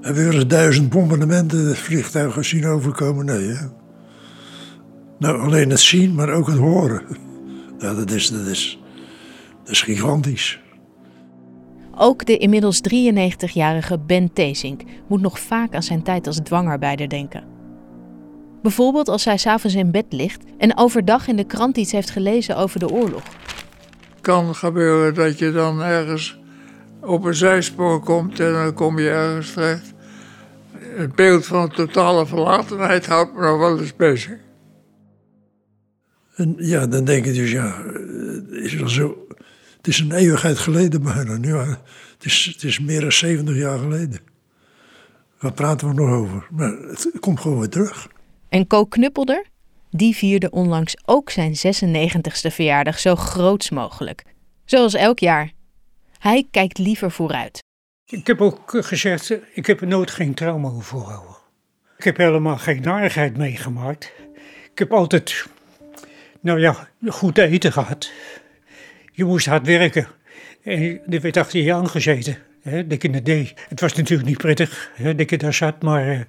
Heb 0.00 0.14
je 0.14 0.22
weer 0.22 0.34
eens 0.34 0.46
duizend 0.46 0.88
bombardementen 0.88 1.76
vliegtuigen 1.76 2.44
zien 2.44 2.66
overkomen? 2.66 3.24
Nee, 3.24 3.48
hè? 3.48 3.66
Nou, 5.18 5.40
alleen 5.40 5.70
het 5.70 5.80
zien, 5.80 6.14
maar 6.14 6.30
ook 6.30 6.46
het 6.46 6.58
horen. 6.58 7.02
Ja, 7.78 7.94
dat 7.94 8.10
is, 8.10 8.30
dat 8.30 8.46
is, 8.46 8.80
dat 9.62 9.72
is 9.72 9.82
gigantisch. 9.82 10.60
Ook 11.96 12.26
de 12.26 12.36
inmiddels 12.36 12.80
93-jarige 12.94 13.98
Ben 13.98 14.32
Teesink 14.32 14.82
moet 15.08 15.20
nog 15.20 15.40
vaak 15.40 15.74
aan 15.74 15.82
zijn 15.82 16.02
tijd 16.02 16.26
als 16.26 16.40
dwangarbeider 16.42 17.08
denken. 17.08 17.44
Bijvoorbeeld 18.62 19.08
als 19.08 19.24
hij 19.24 19.36
s'avonds 19.36 19.76
in 19.76 19.90
bed 19.90 20.04
ligt 20.08 20.44
en 20.58 20.78
overdag 20.78 21.28
in 21.28 21.36
de 21.36 21.44
krant 21.44 21.76
iets 21.76 21.92
heeft 21.92 22.10
gelezen 22.10 22.56
over 22.56 22.80
de 22.80 22.90
oorlog. 22.90 23.22
Kan 24.22 24.54
gebeuren 24.54 25.14
dat 25.14 25.38
je 25.38 25.52
dan 25.52 25.82
ergens 25.82 26.40
op 27.00 27.24
een 27.24 27.34
zijspoor 27.34 28.00
komt 28.00 28.40
en 28.40 28.52
dan 28.52 28.74
kom 28.74 28.98
je 28.98 29.08
ergens 29.08 29.52
terecht. 29.52 29.92
Het 30.78 31.14
beeld 31.14 31.46
van 31.46 31.70
totale 31.70 32.26
verlatenheid 32.26 33.06
houdt 33.06 33.34
me 33.34 33.40
nog 33.40 33.58
wel 33.58 33.80
eens 33.80 33.96
bezig. 33.96 34.38
En 36.34 36.54
ja, 36.58 36.86
dan 36.86 37.04
denk 37.04 37.24
je 37.24 37.32
dus, 37.32 37.50
ja, 37.50 37.82
het 37.84 38.50
is 38.50 38.74
wel 38.74 38.88
zo. 38.88 39.26
Het 39.76 39.86
is 39.86 39.98
een 39.98 40.12
eeuwigheid 40.12 40.58
geleden 40.58 41.02
bijna. 41.02 41.36
Nu, 41.36 41.48
ja, 41.48 41.66
het, 42.12 42.24
is, 42.24 42.50
het 42.52 42.62
is 42.62 42.80
meer 42.80 43.00
dan 43.00 43.12
70 43.12 43.56
jaar 43.56 43.78
geleden. 43.78 44.20
Waar 45.40 45.52
praten 45.52 45.88
we 45.88 45.94
nog 45.94 46.10
over? 46.10 46.46
Maar 46.50 46.70
het 46.70 47.10
komt 47.20 47.40
gewoon 47.40 47.58
weer 47.58 47.68
terug. 47.68 48.08
En 48.48 48.66
Co 48.66 48.84
Knuppelder? 48.84 49.51
Die 49.94 50.16
vierde 50.16 50.50
onlangs 50.50 50.96
ook 51.04 51.30
zijn 51.30 51.54
96e 51.54 52.52
verjaardag 52.52 52.98
zo 52.98 53.14
groots 53.14 53.70
mogelijk. 53.70 54.22
Zoals 54.64 54.94
elk 54.94 55.18
jaar. 55.18 55.52
Hij 56.18 56.46
kijkt 56.50 56.78
liever 56.78 57.10
vooruit. 57.10 57.62
Ik 58.06 58.26
heb 58.26 58.40
ook 58.40 58.62
gezegd, 58.66 59.34
ik 59.54 59.66
heb 59.66 59.80
er 59.80 59.86
nooit 59.86 60.10
geen 60.10 60.34
trauma 60.34 60.68
over 60.68 60.82
voorhouden. 60.82 61.36
Ik 61.98 62.04
heb 62.04 62.16
helemaal 62.16 62.58
geen 62.58 62.80
narigheid 62.80 63.36
meegemaakt. 63.36 64.12
Ik 64.72 64.78
heb 64.78 64.92
altijd, 64.92 65.46
nou 66.40 66.60
ja, 66.60 66.88
goed 67.06 67.38
eten 67.38 67.72
gehad. 67.72 68.12
Je 69.12 69.24
moest 69.24 69.46
hard 69.46 69.66
werken. 69.66 70.06
En 70.62 71.00
er 71.10 71.20
werd 71.20 71.36
achter 71.36 71.60
je 71.60 71.74
aangezeten. 71.74 72.38
Hè, 72.62 72.86
dat 72.86 73.02
je 73.02 73.10
het 73.10 73.24
deed. 73.24 73.54
Het 73.68 73.80
was 73.80 73.92
natuurlijk 73.92 74.28
niet 74.28 74.38
prettig 74.38 74.90
hè, 74.94 75.14
dat 75.14 75.30
je 75.30 75.38
daar 75.38 75.54
zat, 75.54 75.82
maar... 75.82 76.26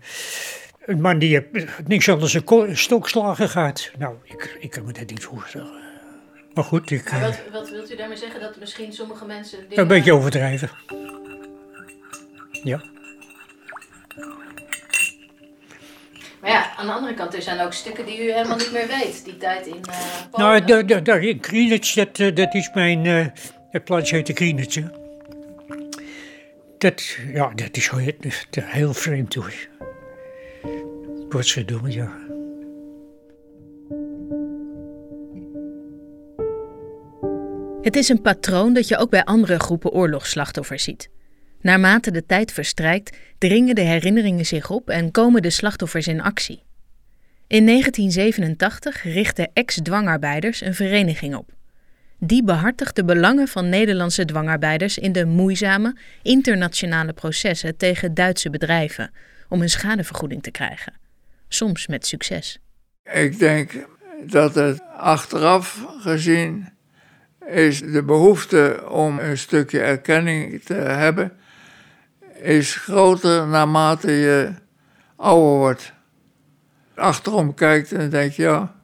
een 0.86 1.02
man 1.02 1.20
die 1.20 1.34
heeft 1.34 1.88
niks 1.88 2.10
anders 2.10 2.34
dan 2.34 2.44
ko- 2.44 2.74
stokslagen 2.74 3.50
gehad. 3.50 3.92
Nou, 3.98 4.16
ik, 4.24 4.58
ik 4.60 4.70
kan 4.72 4.86
me 4.86 4.92
dat 4.92 5.10
niet 5.10 5.24
voorstellen. 5.24 5.72
Maar 6.54 6.64
goed, 6.64 6.92
ik, 6.92 7.06
eh, 7.06 7.22
Wat, 7.22 7.42
wat 7.52 7.70
wilt 7.70 7.92
u 7.92 7.96
daarmee 7.96 8.18
zeggen? 8.18 8.42
Dat 8.42 8.60
misschien 8.60 8.94
sommige 8.94 9.26
mensen. 9.26 9.60
een 9.70 9.88
beetje 9.88 10.14
overdrijven. 10.14 10.70
Ja. 12.64 12.84
Maar 16.42 16.52
ja, 16.52 16.76
aan 16.76 16.86
de 16.86 16.92
andere 16.92 17.14
kant, 17.14 17.36
er 17.36 17.42
zijn 17.42 17.60
ook 17.62 17.74
stukken 17.74 18.06
die 18.06 18.24
u 18.24 18.32
helemaal 18.32 18.58
niet 18.58 18.72
meer 18.72 18.88
weet. 18.88 19.26
Die 19.26 19.38
tijd 19.38 19.68
in 19.68 19.82
uh, 19.90 19.96
Nou, 20.32 20.66
daar, 20.66 21.04
daar, 21.04 21.24
in 21.24 21.38
Greenwich, 21.42 21.94
dat, 21.94 22.20
eh, 22.20 22.36
dat 22.36 22.54
is 22.54 22.70
mijn... 22.74 23.06
Uh, 23.06 23.26
het 23.72 23.84
plantje 23.84 24.16
heet 24.16 24.28
de 24.28 24.34
Greenwich, 24.34 24.74
hè. 24.74 24.84
Dat, 26.78 27.18
ja, 27.34 27.52
dat 27.56 27.78
is 27.78 27.90
heel, 27.90 28.14
heel 28.62 28.94
vreemd 28.94 29.34
hoor. 29.34 29.54
Ja. 31.34 32.12
Het 37.82 37.96
is 37.96 38.10
een 38.10 38.22
patroon 38.22 38.74
dat 38.74 38.88
je 38.88 38.98
ook 38.98 39.10
bij 39.10 39.24
andere 39.24 39.60
groepen 39.60 39.92
oorlogsslachtoffers 39.92 40.84
ziet. 40.84 41.10
Naarmate 41.62 42.12
de 42.12 42.26
tijd 42.26 42.52
verstrijkt, 42.52 43.18
dringen 43.38 43.76
de 43.76 43.82
herinneringen 43.82 44.46
zich 44.46 44.70
op 44.70 44.90
en 44.90 45.12
komen 45.12 45.42
de 45.42 45.50
slachtoffers 45.50 46.08
in 46.08 46.22
actie. 46.22 46.64
In 47.48 47.66
1987 47.66 49.04
richten 49.04 49.50
ex-dwangarbeiders 49.54 50.62
een 50.62 50.76
vereniging 50.76 51.36
op. 51.36 51.52
Die 52.20 52.44
behartigt 52.44 52.96
de 52.96 53.06
belangen 53.06 53.48
van 53.48 53.70
Nederlandse 53.70 54.26
dwangarbeiders 54.26 54.98
in 54.98 55.12
de 55.12 55.26
moeizame 55.26 55.98
internationale 56.22 57.14
processen 57.14 57.78
tegen 57.78 58.14
Duitse 58.14 58.50
bedrijven 58.50 59.12
om 59.50 59.62
een 59.62 59.70
schadevergoeding 59.70 60.44
te 60.44 60.52
krijgen. 60.52 61.03
Soms 61.54 61.88
met 61.88 62.06
succes. 62.06 62.60
Ik 63.14 63.40
denk 63.40 63.88
dat 64.26 64.56
het 64.56 64.82
achteraf 64.98 65.86
gezien 66.00 66.70
is 67.46 67.80
de 67.80 68.04
behoefte 68.04 68.84
om 68.90 69.20
een 69.20 69.38
stukje 69.38 69.80
erkenning 69.80 70.64
te 70.64 70.74
hebben, 70.74 71.32
is 72.42 72.76
groter 72.76 73.48
naarmate 73.48 74.12
je 74.12 74.54
ouder 75.16 75.58
wordt. 75.58 75.94
Achterom 76.96 77.54
kijkt 77.54 77.92
en 77.92 78.10
denkt, 78.10 78.36
ja, 78.36 78.76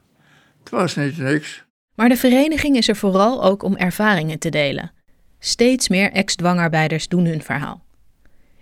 het 0.59 0.69
was 0.69 0.95
niet 0.95 1.17
niks. 1.17 1.63
Maar 1.95 2.09
de 2.09 2.17
vereniging 2.17 2.75
is 2.75 2.87
er 2.87 2.95
vooral 2.95 3.43
ook 3.43 3.63
om 3.63 3.75
ervaringen 3.75 4.39
te 4.39 4.49
delen. 4.49 4.91
Steeds 5.39 5.89
meer 5.89 6.11
ex-dwangarbeiders 6.11 7.07
doen 7.07 7.25
hun 7.25 7.43
verhaal. 7.43 7.85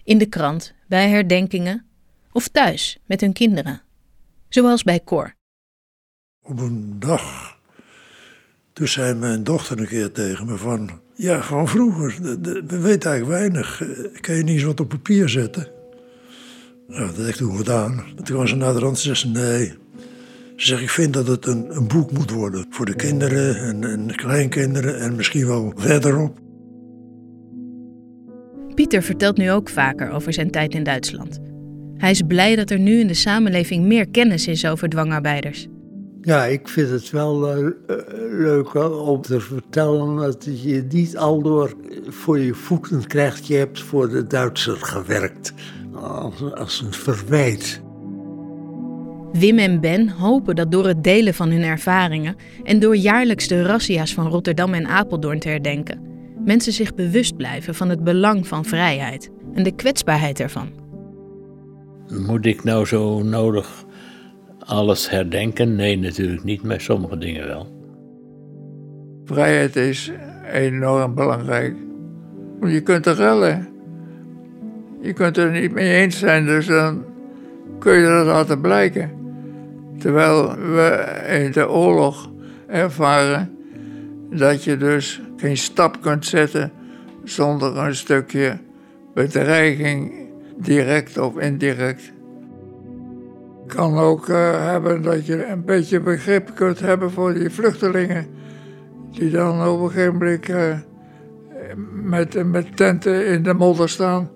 In 0.04 0.18
de 0.18 0.26
krant, 0.26 0.74
bij 0.88 1.10
herdenkingen 1.10 1.86
of 2.32 2.48
thuis 2.48 2.98
met 3.06 3.22
hun 3.22 3.34
kinderen. 3.34 3.86
Zoals 4.50 4.84
bij 4.84 5.04
Cor. 5.04 5.36
Op 6.42 6.60
een 6.60 7.00
dag 7.00 7.58
toen 8.78 8.88
zei 8.88 9.14
mijn 9.14 9.44
dochter 9.44 9.80
een 9.80 9.88
keer 9.88 10.12
tegen 10.12 10.46
me 10.46 10.58
van... 10.58 10.90
Ja, 11.16 11.42
gewoon 11.42 11.68
vroeger. 11.68 12.16
We 12.68 12.80
weten 12.80 13.12
eigenlijk 13.12 13.40
weinig. 13.40 13.82
Eh, 13.82 14.22
kan 14.22 14.36
je 14.36 14.44
niet 14.44 14.54
eens 14.54 14.64
wat 14.64 14.80
op 14.80 14.90
papier 14.90 15.30
zetten? 15.30 15.68
Nou, 16.88 17.06
dat 17.08 17.18
heb 17.18 17.28
ik 17.28 17.36
toen 17.36 17.58
gedaan. 17.58 18.04
Toen 18.16 18.26
kwam 18.26 18.48
ze 18.48 18.56
naar 18.56 18.74
de 18.74 18.80
rand 18.80 19.06
en 19.06 19.18
zei 19.18 19.34
nee. 19.34 19.74
Ze 20.56 20.68
zegt, 20.68 20.82
ik 20.82 20.90
vind 20.90 21.14
dat 21.14 21.28
het 21.28 21.46
een, 21.46 21.76
een 21.76 21.88
boek 21.88 22.12
moet 22.12 22.32
worden. 22.32 22.66
Voor 22.70 22.86
de 22.86 22.96
kinderen 22.96 23.56
en, 23.56 23.84
en 23.84 24.16
kleinkinderen 24.16 25.00
en 25.00 25.16
misschien 25.16 25.48
wel 25.48 25.74
verderop. 25.76 26.40
Pieter 28.74 29.04
vertelt 29.04 29.38
nu 29.38 29.52
ook 29.52 29.70
vaker 29.70 30.12
over 30.12 30.34
zijn 30.34 30.52
tijd 30.52 30.74
in 30.74 30.84
Duitsland. 30.84 31.40
Hij 31.98 32.12
is 32.12 32.22
blij 32.28 32.56
dat 32.56 32.70
er 32.70 32.80
nu 32.80 33.00
in 33.00 33.08
de 33.08 33.14
samenleving 33.14 33.86
meer 33.86 34.10
kennis 34.10 34.48
is 34.48 34.66
over 34.66 34.90
dwangarbeiders. 34.90 35.68
Ja, 36.22 36.46
ik 36.46 36.68
vind 36.68 36.90
het 36.90 37.10
wel 37.10 37.58
uh, 37.58 37.70
leuk 38.32 38.74
om 39.06 39.22
te 39.22 39.40
vertellen 39.40 40.16
dat 40.16 40.48
je 40.62 40.86
niet 40.90 41.18
al 41.18 41.42
door 41.42 41.74
voor 42.08 42.40
je 42.40 42.54
voeten 42.54 43.08
krijgt. 43.08 43.48
Je 43.48 43.56
hebt 43.56 43.82
voor 43.82 44.10
de 44.10 44.28
Duitser 44.28 44.78
gewerkt. 44.78 45.54
Als, 45.94 46.54
als 46.54 46.82
een 46.82 46.94
verwijt. 46.94 47.82
Wim 49.32 49.58
en 49.58 49.80
Ben 49.80 50.10
hopen 50.10 50.56
dat 50.56 50.72
door 50.72 50.88
het 50.88 51.04
delen 51.04 51.34
van 51.34 51.50
hun 51.50 51.64
ervaringen 51.64 52.36
en 52.64 52.80
door 52.80 52.96
jaarlijks 52.96 53.48
de 53.48 53.64
razzia's 53.64 54.14
van 54.14 54.28
Rotterdam 54.28 54.74
en 54.74 54.88
Apeldoorn 54.88 55.40
te 55.40 55.50
herdenken, 55.50 56.02
mensen 56.46 56.74
zich 56.74 56.96
bewust 56.96 57.36
blijven 57.36 57.76
van 57.76 57.90
het 57.90 58.04
belang 58.04 58.48
van 58.48 58.66
vrijheid 58.66 59.30
en 59.54 59.64
de 59.64 59.76
kwetsbaarheid 59.76 60.40
ervan. 60.40 60.87
Moet 62.10 62.46
ik 62.46 62.64
nou 62.64 62.86
zo 62.86 63.24
nodig 63.24 63.86
alles 64.60 65.10
herdenken? 65.10 65.76
Nee, 65.76 65.98
natuurlijk 65.98 66.44
niet, 66.44 66.64
maar 66.64 66.82
sommige 66.82 67.18
dingen 67.18 67.48
wel. 67.48 67.68
Vrijheid 69.26 69.76
is 69.76 70.12
enorm 70.52 71.16
belangrijk. 71.16 71.76
Je 72.62 72.82
kunt 72.82 73.06
er 73.06 73.16
rellen. 73.16 73.68
Je 75.02 75.14
kunt 75.14 75.38
er 75.38 75.52
niet 75.52 75.72
mee 75.72 75.96
eens 75.96 76.20
zijn, 76.20 76.46
dus 76.46 76.66
dan 76.66 77.06
kun 77.80 77.94
je 77.94 78.08
dat 78.08 78.26
laten 78.26 78.62
blijken. 78.62 79.12
Terwijl 80.00 80.56
we 80.56 81.06
in 81.44 81.52
de 81.52 81.70
oorlog 81.70 82.32
ervaren 82.68 83.58
dat 84.30 84.64
je 84.64 84.78
dus 84.78 85.22
geen 85.38 85.58
stap 85.58 86.02
kunt 86.02 86.26
zetten 86.26 86.72
zonder 87.24 87.78
een 87.78 87.96
stukje 87.96 88.58
bedreiging, 89.14 90.27
direct 90.58 91.18
of 91.18 91.38
indirect 91.38 92.12
kan 93.68 93.98
ook 93.98 94.28
uh, 94.28 94.66
hebben 94.66 95.02
dat 95.02 95.26
je 95.26 95.46
een 95.46 95.66
beetje 95.66 96.00
begrip 96.00 96.56
kunt 96.56 96.80
hebben 96.80 97.12
voor 97.12 97.34
die 97.34 97.50
vluchtelingen. 97.50 98.28
Die 99.12 99.30
dan 99.30 99.68
op 99.68 99.80
een 99.80 99.90
gegeven 99.90 100.14
moment 100.14 100.50
uh, 100.50 100.78
met, 102.04 102.46
met 102.52 102.78
tenten 102.78 103.28
in 103.28 103.44
de 103.44 103.54
modder 103.54 103.90
staan. 103.90 104.30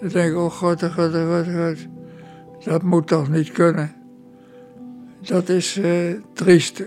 Dan 0.00 0.08
denk 0.08 0.36
oh 0.36 0.50
god, 0.50 0.82
oh 0.82 0.94
god, 0.94 1.14
oh 1.14 1.36
god, 1.36 1.46
oh 1.46 1.66
god. 1.66 1.86
Dat 2.64 2.82
moet 2.82 3.06
toch 3.06 3.28
niet 3.28 3.52
kunnen. 3.52 3.94
Dat 5.20 5.48
is 5.48 5.76
uh, 5.76 6.14
triest. 6.32 6.84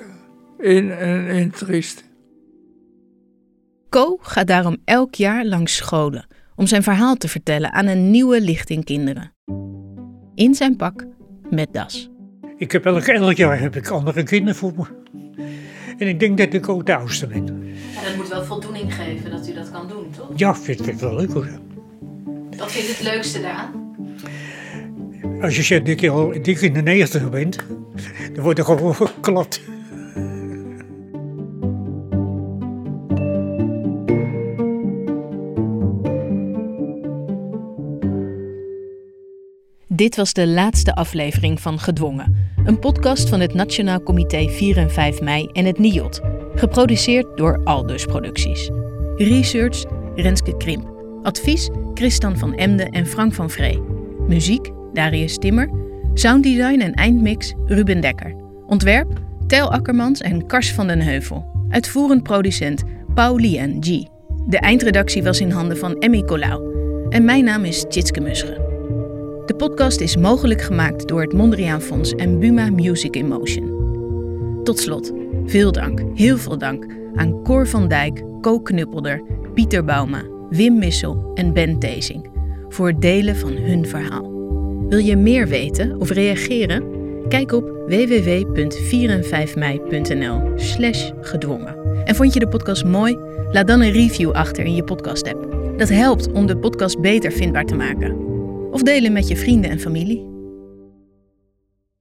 In 0.57 0.91
en 0.91 1.25
in 1.25 1.51
triest. 1.51 2.03
Co 3.89 4.17
gaat 4.21 4.47
daarom 4.47 4.77
elk 4.85 5.15
jaar 5.15 5.45
langs 5.45 5.75
scholen 5.75 6.25
om 6.61 6.67
zijn 6.67 6.83
verhaal 6.83 7.15
te 7.15 7.27
vertellen 7.27 7.71
aan 7.71 7.87
een 7.87 8.11
nieuwe 8.11 8.41
lichting 8.41 8.85
kinderen. 8.85 9.33
In 10.35 10.55
zijn 10.55 10.75
pak 10.75 11.05
met 11.49 11.67
das. 11.71 12.09
Ik 12.57 12.71
heb 12.71 12.85
elk, 12.85 13.03
elk 13.03 13.35
jaar 13.35 13.59
heb 13.59 13.75
ik 13.75 13.87
andere 13.87 14.23
kinderen 14.23 14.55
voor 14.55 14.73
me. 14.75 14.85
En 15.97 16.07
ik 16.07 16.19
denk 16.19 16.37
dat 16.37 16.53
ik 16.53 16.69
ook 16.69 16.85
de 16.85 16.95
oudste 16.95 17.27
ben. 17.27 17.47
En 17.47 18.03
dat 18.05 18.15
moet 18.15 18.27
wel 18.27 18.43
voldoening 18.43 18.93
geven 18.93 19.31
dat 19.31 19.49
u 19.49 19.53
dat 19.53 19.71
kan 19.71 19.87
doen, 19.87 20.05
toch? 20.17 20.29
Ja, 20.35 20.55
vind 20.55 20.87
ik 20.87 20.95
wel 20.95 21.15
leuk 21.15 21.31
hoor. 21.31 21.47
Wat 22.57 22.71
vind 22.71 22.85
je 22.85 22.93
het 22.93 23.13
leukste 23.13 23.41
daaraan? 23.41 23.95
Als 25.41 25.55
je 25.55 25.63
zegt 25.63 25.85
dat 25.85 25.99
je 25.99 26.09
al 26.09 26.41
dik 26.41 26.61
in 26.61 26.73
de 26.73 26.81
90 26.81 27.29
bent, 27.29 27.57
dan 28.33 28.43
wordt 28.43 28.59
er 28.59 28.65
gewoon 28.65 28.95
geklapt. 29.05 29.61
Dit 40.01 40.15
was 40.15 40.33
de 40.33 40.47
laatste 40.47 40.95
aflevering 40.95 41.61
van 41.61 41.79
Gedwongen, 41.79 42.35
een 42.65 42.79
podcast 42.79 43.29
van 43.29 43.39
het 43.39 43.53
Nationaal 43.53 44.03
Comité 44.03 44.49
4 44.49 44.77
en 44.77 44.91
5 44.91 45.21
mei 45.21 45.45
en 45.45 45.65
het 45.65 45.79
NIOT, 45.79 46.21
geproduceerd 46.55 47.37
door 47.37 47.61
Aldus 47.63 48.05
Producties. 48.05 48.69
Research 49.15 49.83
Renske 50.15 50.57
Krimp. 50.57 50.91
Advies 51.23 51.69
Christian 51.93 52.37
van 52.37 52.55
Emden 52.55 52.89
en 52.89 53.07
Frank 53.07 53.33
van 53.33 53.49
Vree. 53.49 53.81
Muziek 54.27 54.69
Darius 54.93 55.37
Timmer. 55.37 55.69
Sounddesign 56.13 56.79
en 56.79 56.93
eindmix 56.93 57.53
Ruben 57.65 58.01
Dekker. 58.01 58.35
Ontwerp 58.67 59.19
Tel 59.47 59.71
Akkermans 59.71 60.21
en 60.21 60.45
Kars 60.45 60.71
van 60.71 60.87
den 60.87 61.01
Heuvel. 61.01 61.65
Uitvoerend 61.69 62.23
producent 62.23 62.83
Paulien 63.13 63.77
G. 63.79 63.87
De 64.47 64.57
eindredactie 64.59 65.23
was 65.23 65.39
in 65.39 65.51
handen 65.51 65.77
van 65.77 65.97
Emmy 65.97 66.21
Colau. 66.21 66.73
En 67.09 67.25
mijn 67.25 67.43
naam 67.43 67.65
is 67.65 67.85
Tjitske 67.89 68.21
Musche. 68.21 68.70
De 69.51 69.57
podcast 69.57 69.99
is 69.99 70.17
mogelijk 70.17 70.61
gemaakt 70.61 71.07
door 71.07 71.21
het 71.21 71.33
Mondriaan 71.33 71.81
Fonds 71.81 72.15
en 72.15 72.39
Buma 72.39 72.69
Music 72.69 73.15
in 73.15 73.27
Motion. 73.27 73.79
Tot 74.63 74.79
slot, 74.79 75.11
veel 75.45 75.71
dank, 75.71 76.01
heel 76.13 76.37
veel 76.37 76.57
dank 76.57 76.85
aan 77.15 77.43
Cor 77.43 77.67
van 77.67 77.87
Dijk, 77.87 78.23
Co 78.41 78.59
Knuppelder, 78.59 79.23
Pieter 79.53 79.83
Bauma, 79.83 80.23
Wim 80.49 80.77
Missel 80.77 81.31
en 81.33 81.53
Ben 81.53 81.79
Tezing 81.79 82.29
voor 82.69 82.87
het 82.87 83.01
delen 83.01 83.35
van 83.35 83.51
hun 83.51 83.87
verhaal. 83.87 84.31
Wil 84.89 84.99
je 84.99 85.15
meer 85.15 85.47
weten 85.47 85.99
of 85.99 86.09
reageren? 86.09 86.83
Kijk 87.27 87.51
op 87.51 87.63
www.4en5mei.nl 87.87 90.51
slash 90.55 91.11
gedwongen. 91.21 91.75
En 92.05 92.15
vond 92.15 92.33
je 92.33 92.39
de 92.39 92.47
podcast 92.47 92.85
mooi? 92.85 93.17
Laat 93.51 93.67
dan 93.67 93.81
een 93.81 93.91
review 93.91 94.31
achter 94.31 94.65
in 94.65 94.75
je 94.75 94.83
podcast-app. 94.83 95.73
Dat 95.77 95.89
helpt 95.89 96.31
om 96.31 96.45
de 96.45 96.57
podcast 96.57 96.99
beter 96.99 97.31
vindbaar 97.31 97.65
te 97.65 97.75
maken. 97.75 98.30
Of 98.71 98.81
delen 98.81 99.11
met 99.11 99.27
je 99.27 99.37
vrienden 99.37 99.71
en 99.71 99.79
familie. 99.79 100.29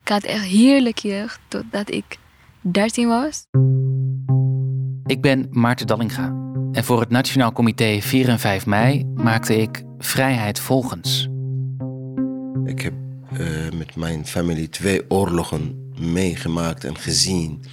Ik 0.00 0.08
had 0.08 0.22
echt 0.22 0.44
heerlijk 0.44 0.98
jeugd 0.98 1.40
totdat 1.48 1.90
ik 1.90 2.18
13 2.60 3.08
was. 3.08 3.46
Ik 5.06 5.20
ben 5.20 5.46
Maarten 5.50 5.86
Dallinga. 5.86 6.38
En 6.72 6.84
voor 6.84 7.00
het 7.00 7.10
Nationaal 7.10 7.52
Comité 7.52 8.00
4 8.00 8.28
en 8.28 8.38
5 8.38 8.66
mei 8.66 9.06
maakte 9.14 9.56
ik 9.56 9.82
Vrijheid 9.98 10.60
Volgens. 10.60 11.28
Ik 12.64 12.80
heb 12.80 12.94
eh, 13.32 13.78
met 13.78 13.96
mijn 13.96 14.26
familie 14.26 14.68
twee 14.68 15.10
oorlogen 15.10 15.92
meegemaakt 15.98 16.84
en 16.84 16.96
gezien. 16.96 17.64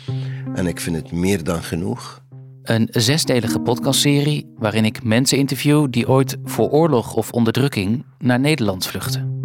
En 0.53 0.67
ik 0.67 0.79
vind 0.79 0.95
het 0.95 1.11
meer 1.11 1.43
dan 1.43 1.63
genoeg. 1.63 2.25
Een 2.67 2.87
zesdelige 2.91 3.59
podcastserie 3.59 4.53
waarin 4.57 4.85
ik 4.85 5.03
mensen 5.03 5.37
interview 5.37 5.87
die 5.89 6.07
ooit 6.07 6.37
voor 6.43 6.69
oorlog 6.69 7.15
of 7.15 7.31
onderdrukking 7.31 8.03
naar 8.19 8.39
Nederland 8.39 8.87
vluchten. 8.87 9.39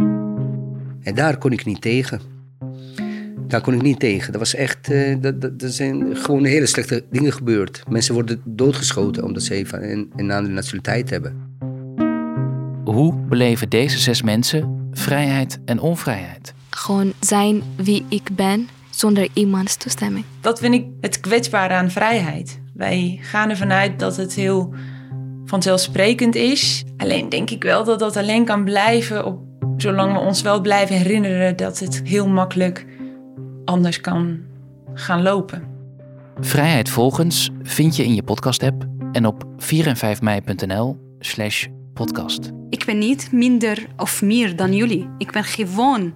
En 1.03 1.15
daar 1.15 1.39
kon 1.39 1.53
ik 1.53 1.65
niet 1.65 1.81
tegen. 1.81 2.21
Daar 3.47 3.61
kon 3.61 3.75
ik 3.75 3.83
niet 3.83 4.01
tegen. 4.01 4.33
Dat 4.33 4.41
was 4.41 4.55
echt, 4.55 4.91
uh, 4.91 5.17
dat, 5.21 5.41
dat, 5.41 5.73
zijn 5.73 6.17
gewoon 6.17 6.45
hele 6.45 6.67
slechte 6.67 7.05
dingen 7.11 7.33
gebeurd. 7.33 7.83
Mensen 7.89 8.15
worden 8.15 8.41
doodgeschoten 8.45 9.25
omdat 9.25 9.43
ze 9.43 9.55
even 9.55 9.91
een, 9.91 10.13
een 10.17 10.31
andere 10.31 10.55
nationaliteit 10.55 11.11
hebben. 11.11 11.57
Hoe 12.85 13.15
beleven 13.15 13.69
deze 13.69 13.99
zes 13.99 14.23
mensen 14.23 14.89
vrijheid 14.93 15.59
en 15.65 15.81
onvrijheid? 15.81 16.55
Gewoon 16.71 17.13
zijn 17.21 17.63
wie 17.77 18.05
ik 18.09 18.29
ben 18.37 18.69
zonder 18.91 19.29
iemands 19.33 19.77
toestemming. 19.77 20.25
Dat 20.41 20.59
vind 20.59 20.75
ik 20.75 20.87
het 21.01 21.21
kwetsbare 21.21 21.75
aan 21.75 21.91
vrijheid. 21.91 22.61
Wij 22.75 23.19
gaan 23.21 23.51
ervan 23.51 23.73
uit 23.73 23.99
dat 23.99 24.17
het 24.17 24.35
heel 24.35 24.75
vanzelfsprekend 25.45 26.35
is. 26.35 26.85
Alleen 26.97 27.29
denk 27.29 27.51
ik 27.51 27.63
wel 27.63 27.85
dat 27.85 27.99
dat 27.99 28.17
alleen 28.17 28.45
kan 28.45 28.65
blijven 28.65 29.25
op, 29.25 29.41
zolang 29.77 30.13
we 30.13 30.19
ons 30.19 30.43
wel 30.43 30.61
blijven 30.61 30.97
herinneren 30.97 31.57
dat 31.57 31.79
het 31.79 32.03
heel 32.05 32.29
makkelijk 32.29 32.87
anders 33.65 34.01
kan 34.01 34.41
gaan 34.95 35.23
lopen. 35.23 35.63
Vrijheid 36.41 36.89
volgens 36.89 37.51
vind 37.63 37.97
je 37.97 38.05
in 38.05 38.15
je 38.15 38.23
podcast-app 38.23 38.87
en 39.13 39.27
op 39.27 39.45
4 39.57 39.87
en 39.87 39.97
5 39.97 40.21
mei.nl 40.21 41.17
slash 41.19 41.67
podcast. 41.95 42.51
Ik 42.71 42.85
ben 42.85 42.99
niet 42.99 43.33
minder 43.33 43.87
of 43.97 44.23
meer 44.23 44.57
dan 44.57 44.75
jullie. 44.75 45.09
Ik 45.19 45.33
ben 45.33 45.45
gewoon 45.45 46.13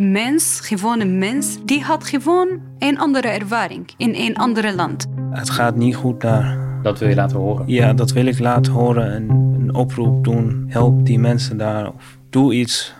mens, 0.00 0.60
gewoon 0.62 1.00
een 1.00 1.18
mens. 1.18 1.58
Die 1.64 1.82
had 1.82 2.04
gewoon 2.04 2.48
een 2.78 2.98
andere 2.98 3.28
ervaring 3.28 3.90
in 3.96 4.14
een 4.14 4.36
ander 4.36 4.74
land. 4.74 5.06
Het 5.30 5.50
gaat 5.50 5.76
niet 5.76 5.96
goed 5.96 6.20
daar. 6.20 6.58
Dat 6.82 6.98
wil 6.98 7.08
je 7.08 7.14
laten 7.14 7.36
horen? 7.36 7.64
Ja, 7.68 7.92
dat 7.92 8.12
wil 8.12 8.26
ik 8.26 8.38
laten 8.38 8.72
horen 8.72 9.12
en 9.12 9.28
een 9.60 9.74
oproep 9.74 10.24
doen. 10.24 10.64
Help 10.68 11.06
die 11.06 11.18
mensen 11.18 11.56
daar 11.56 11.92
of 11.92 12.18
doe 12.30 12.54
iets 12.54 12.94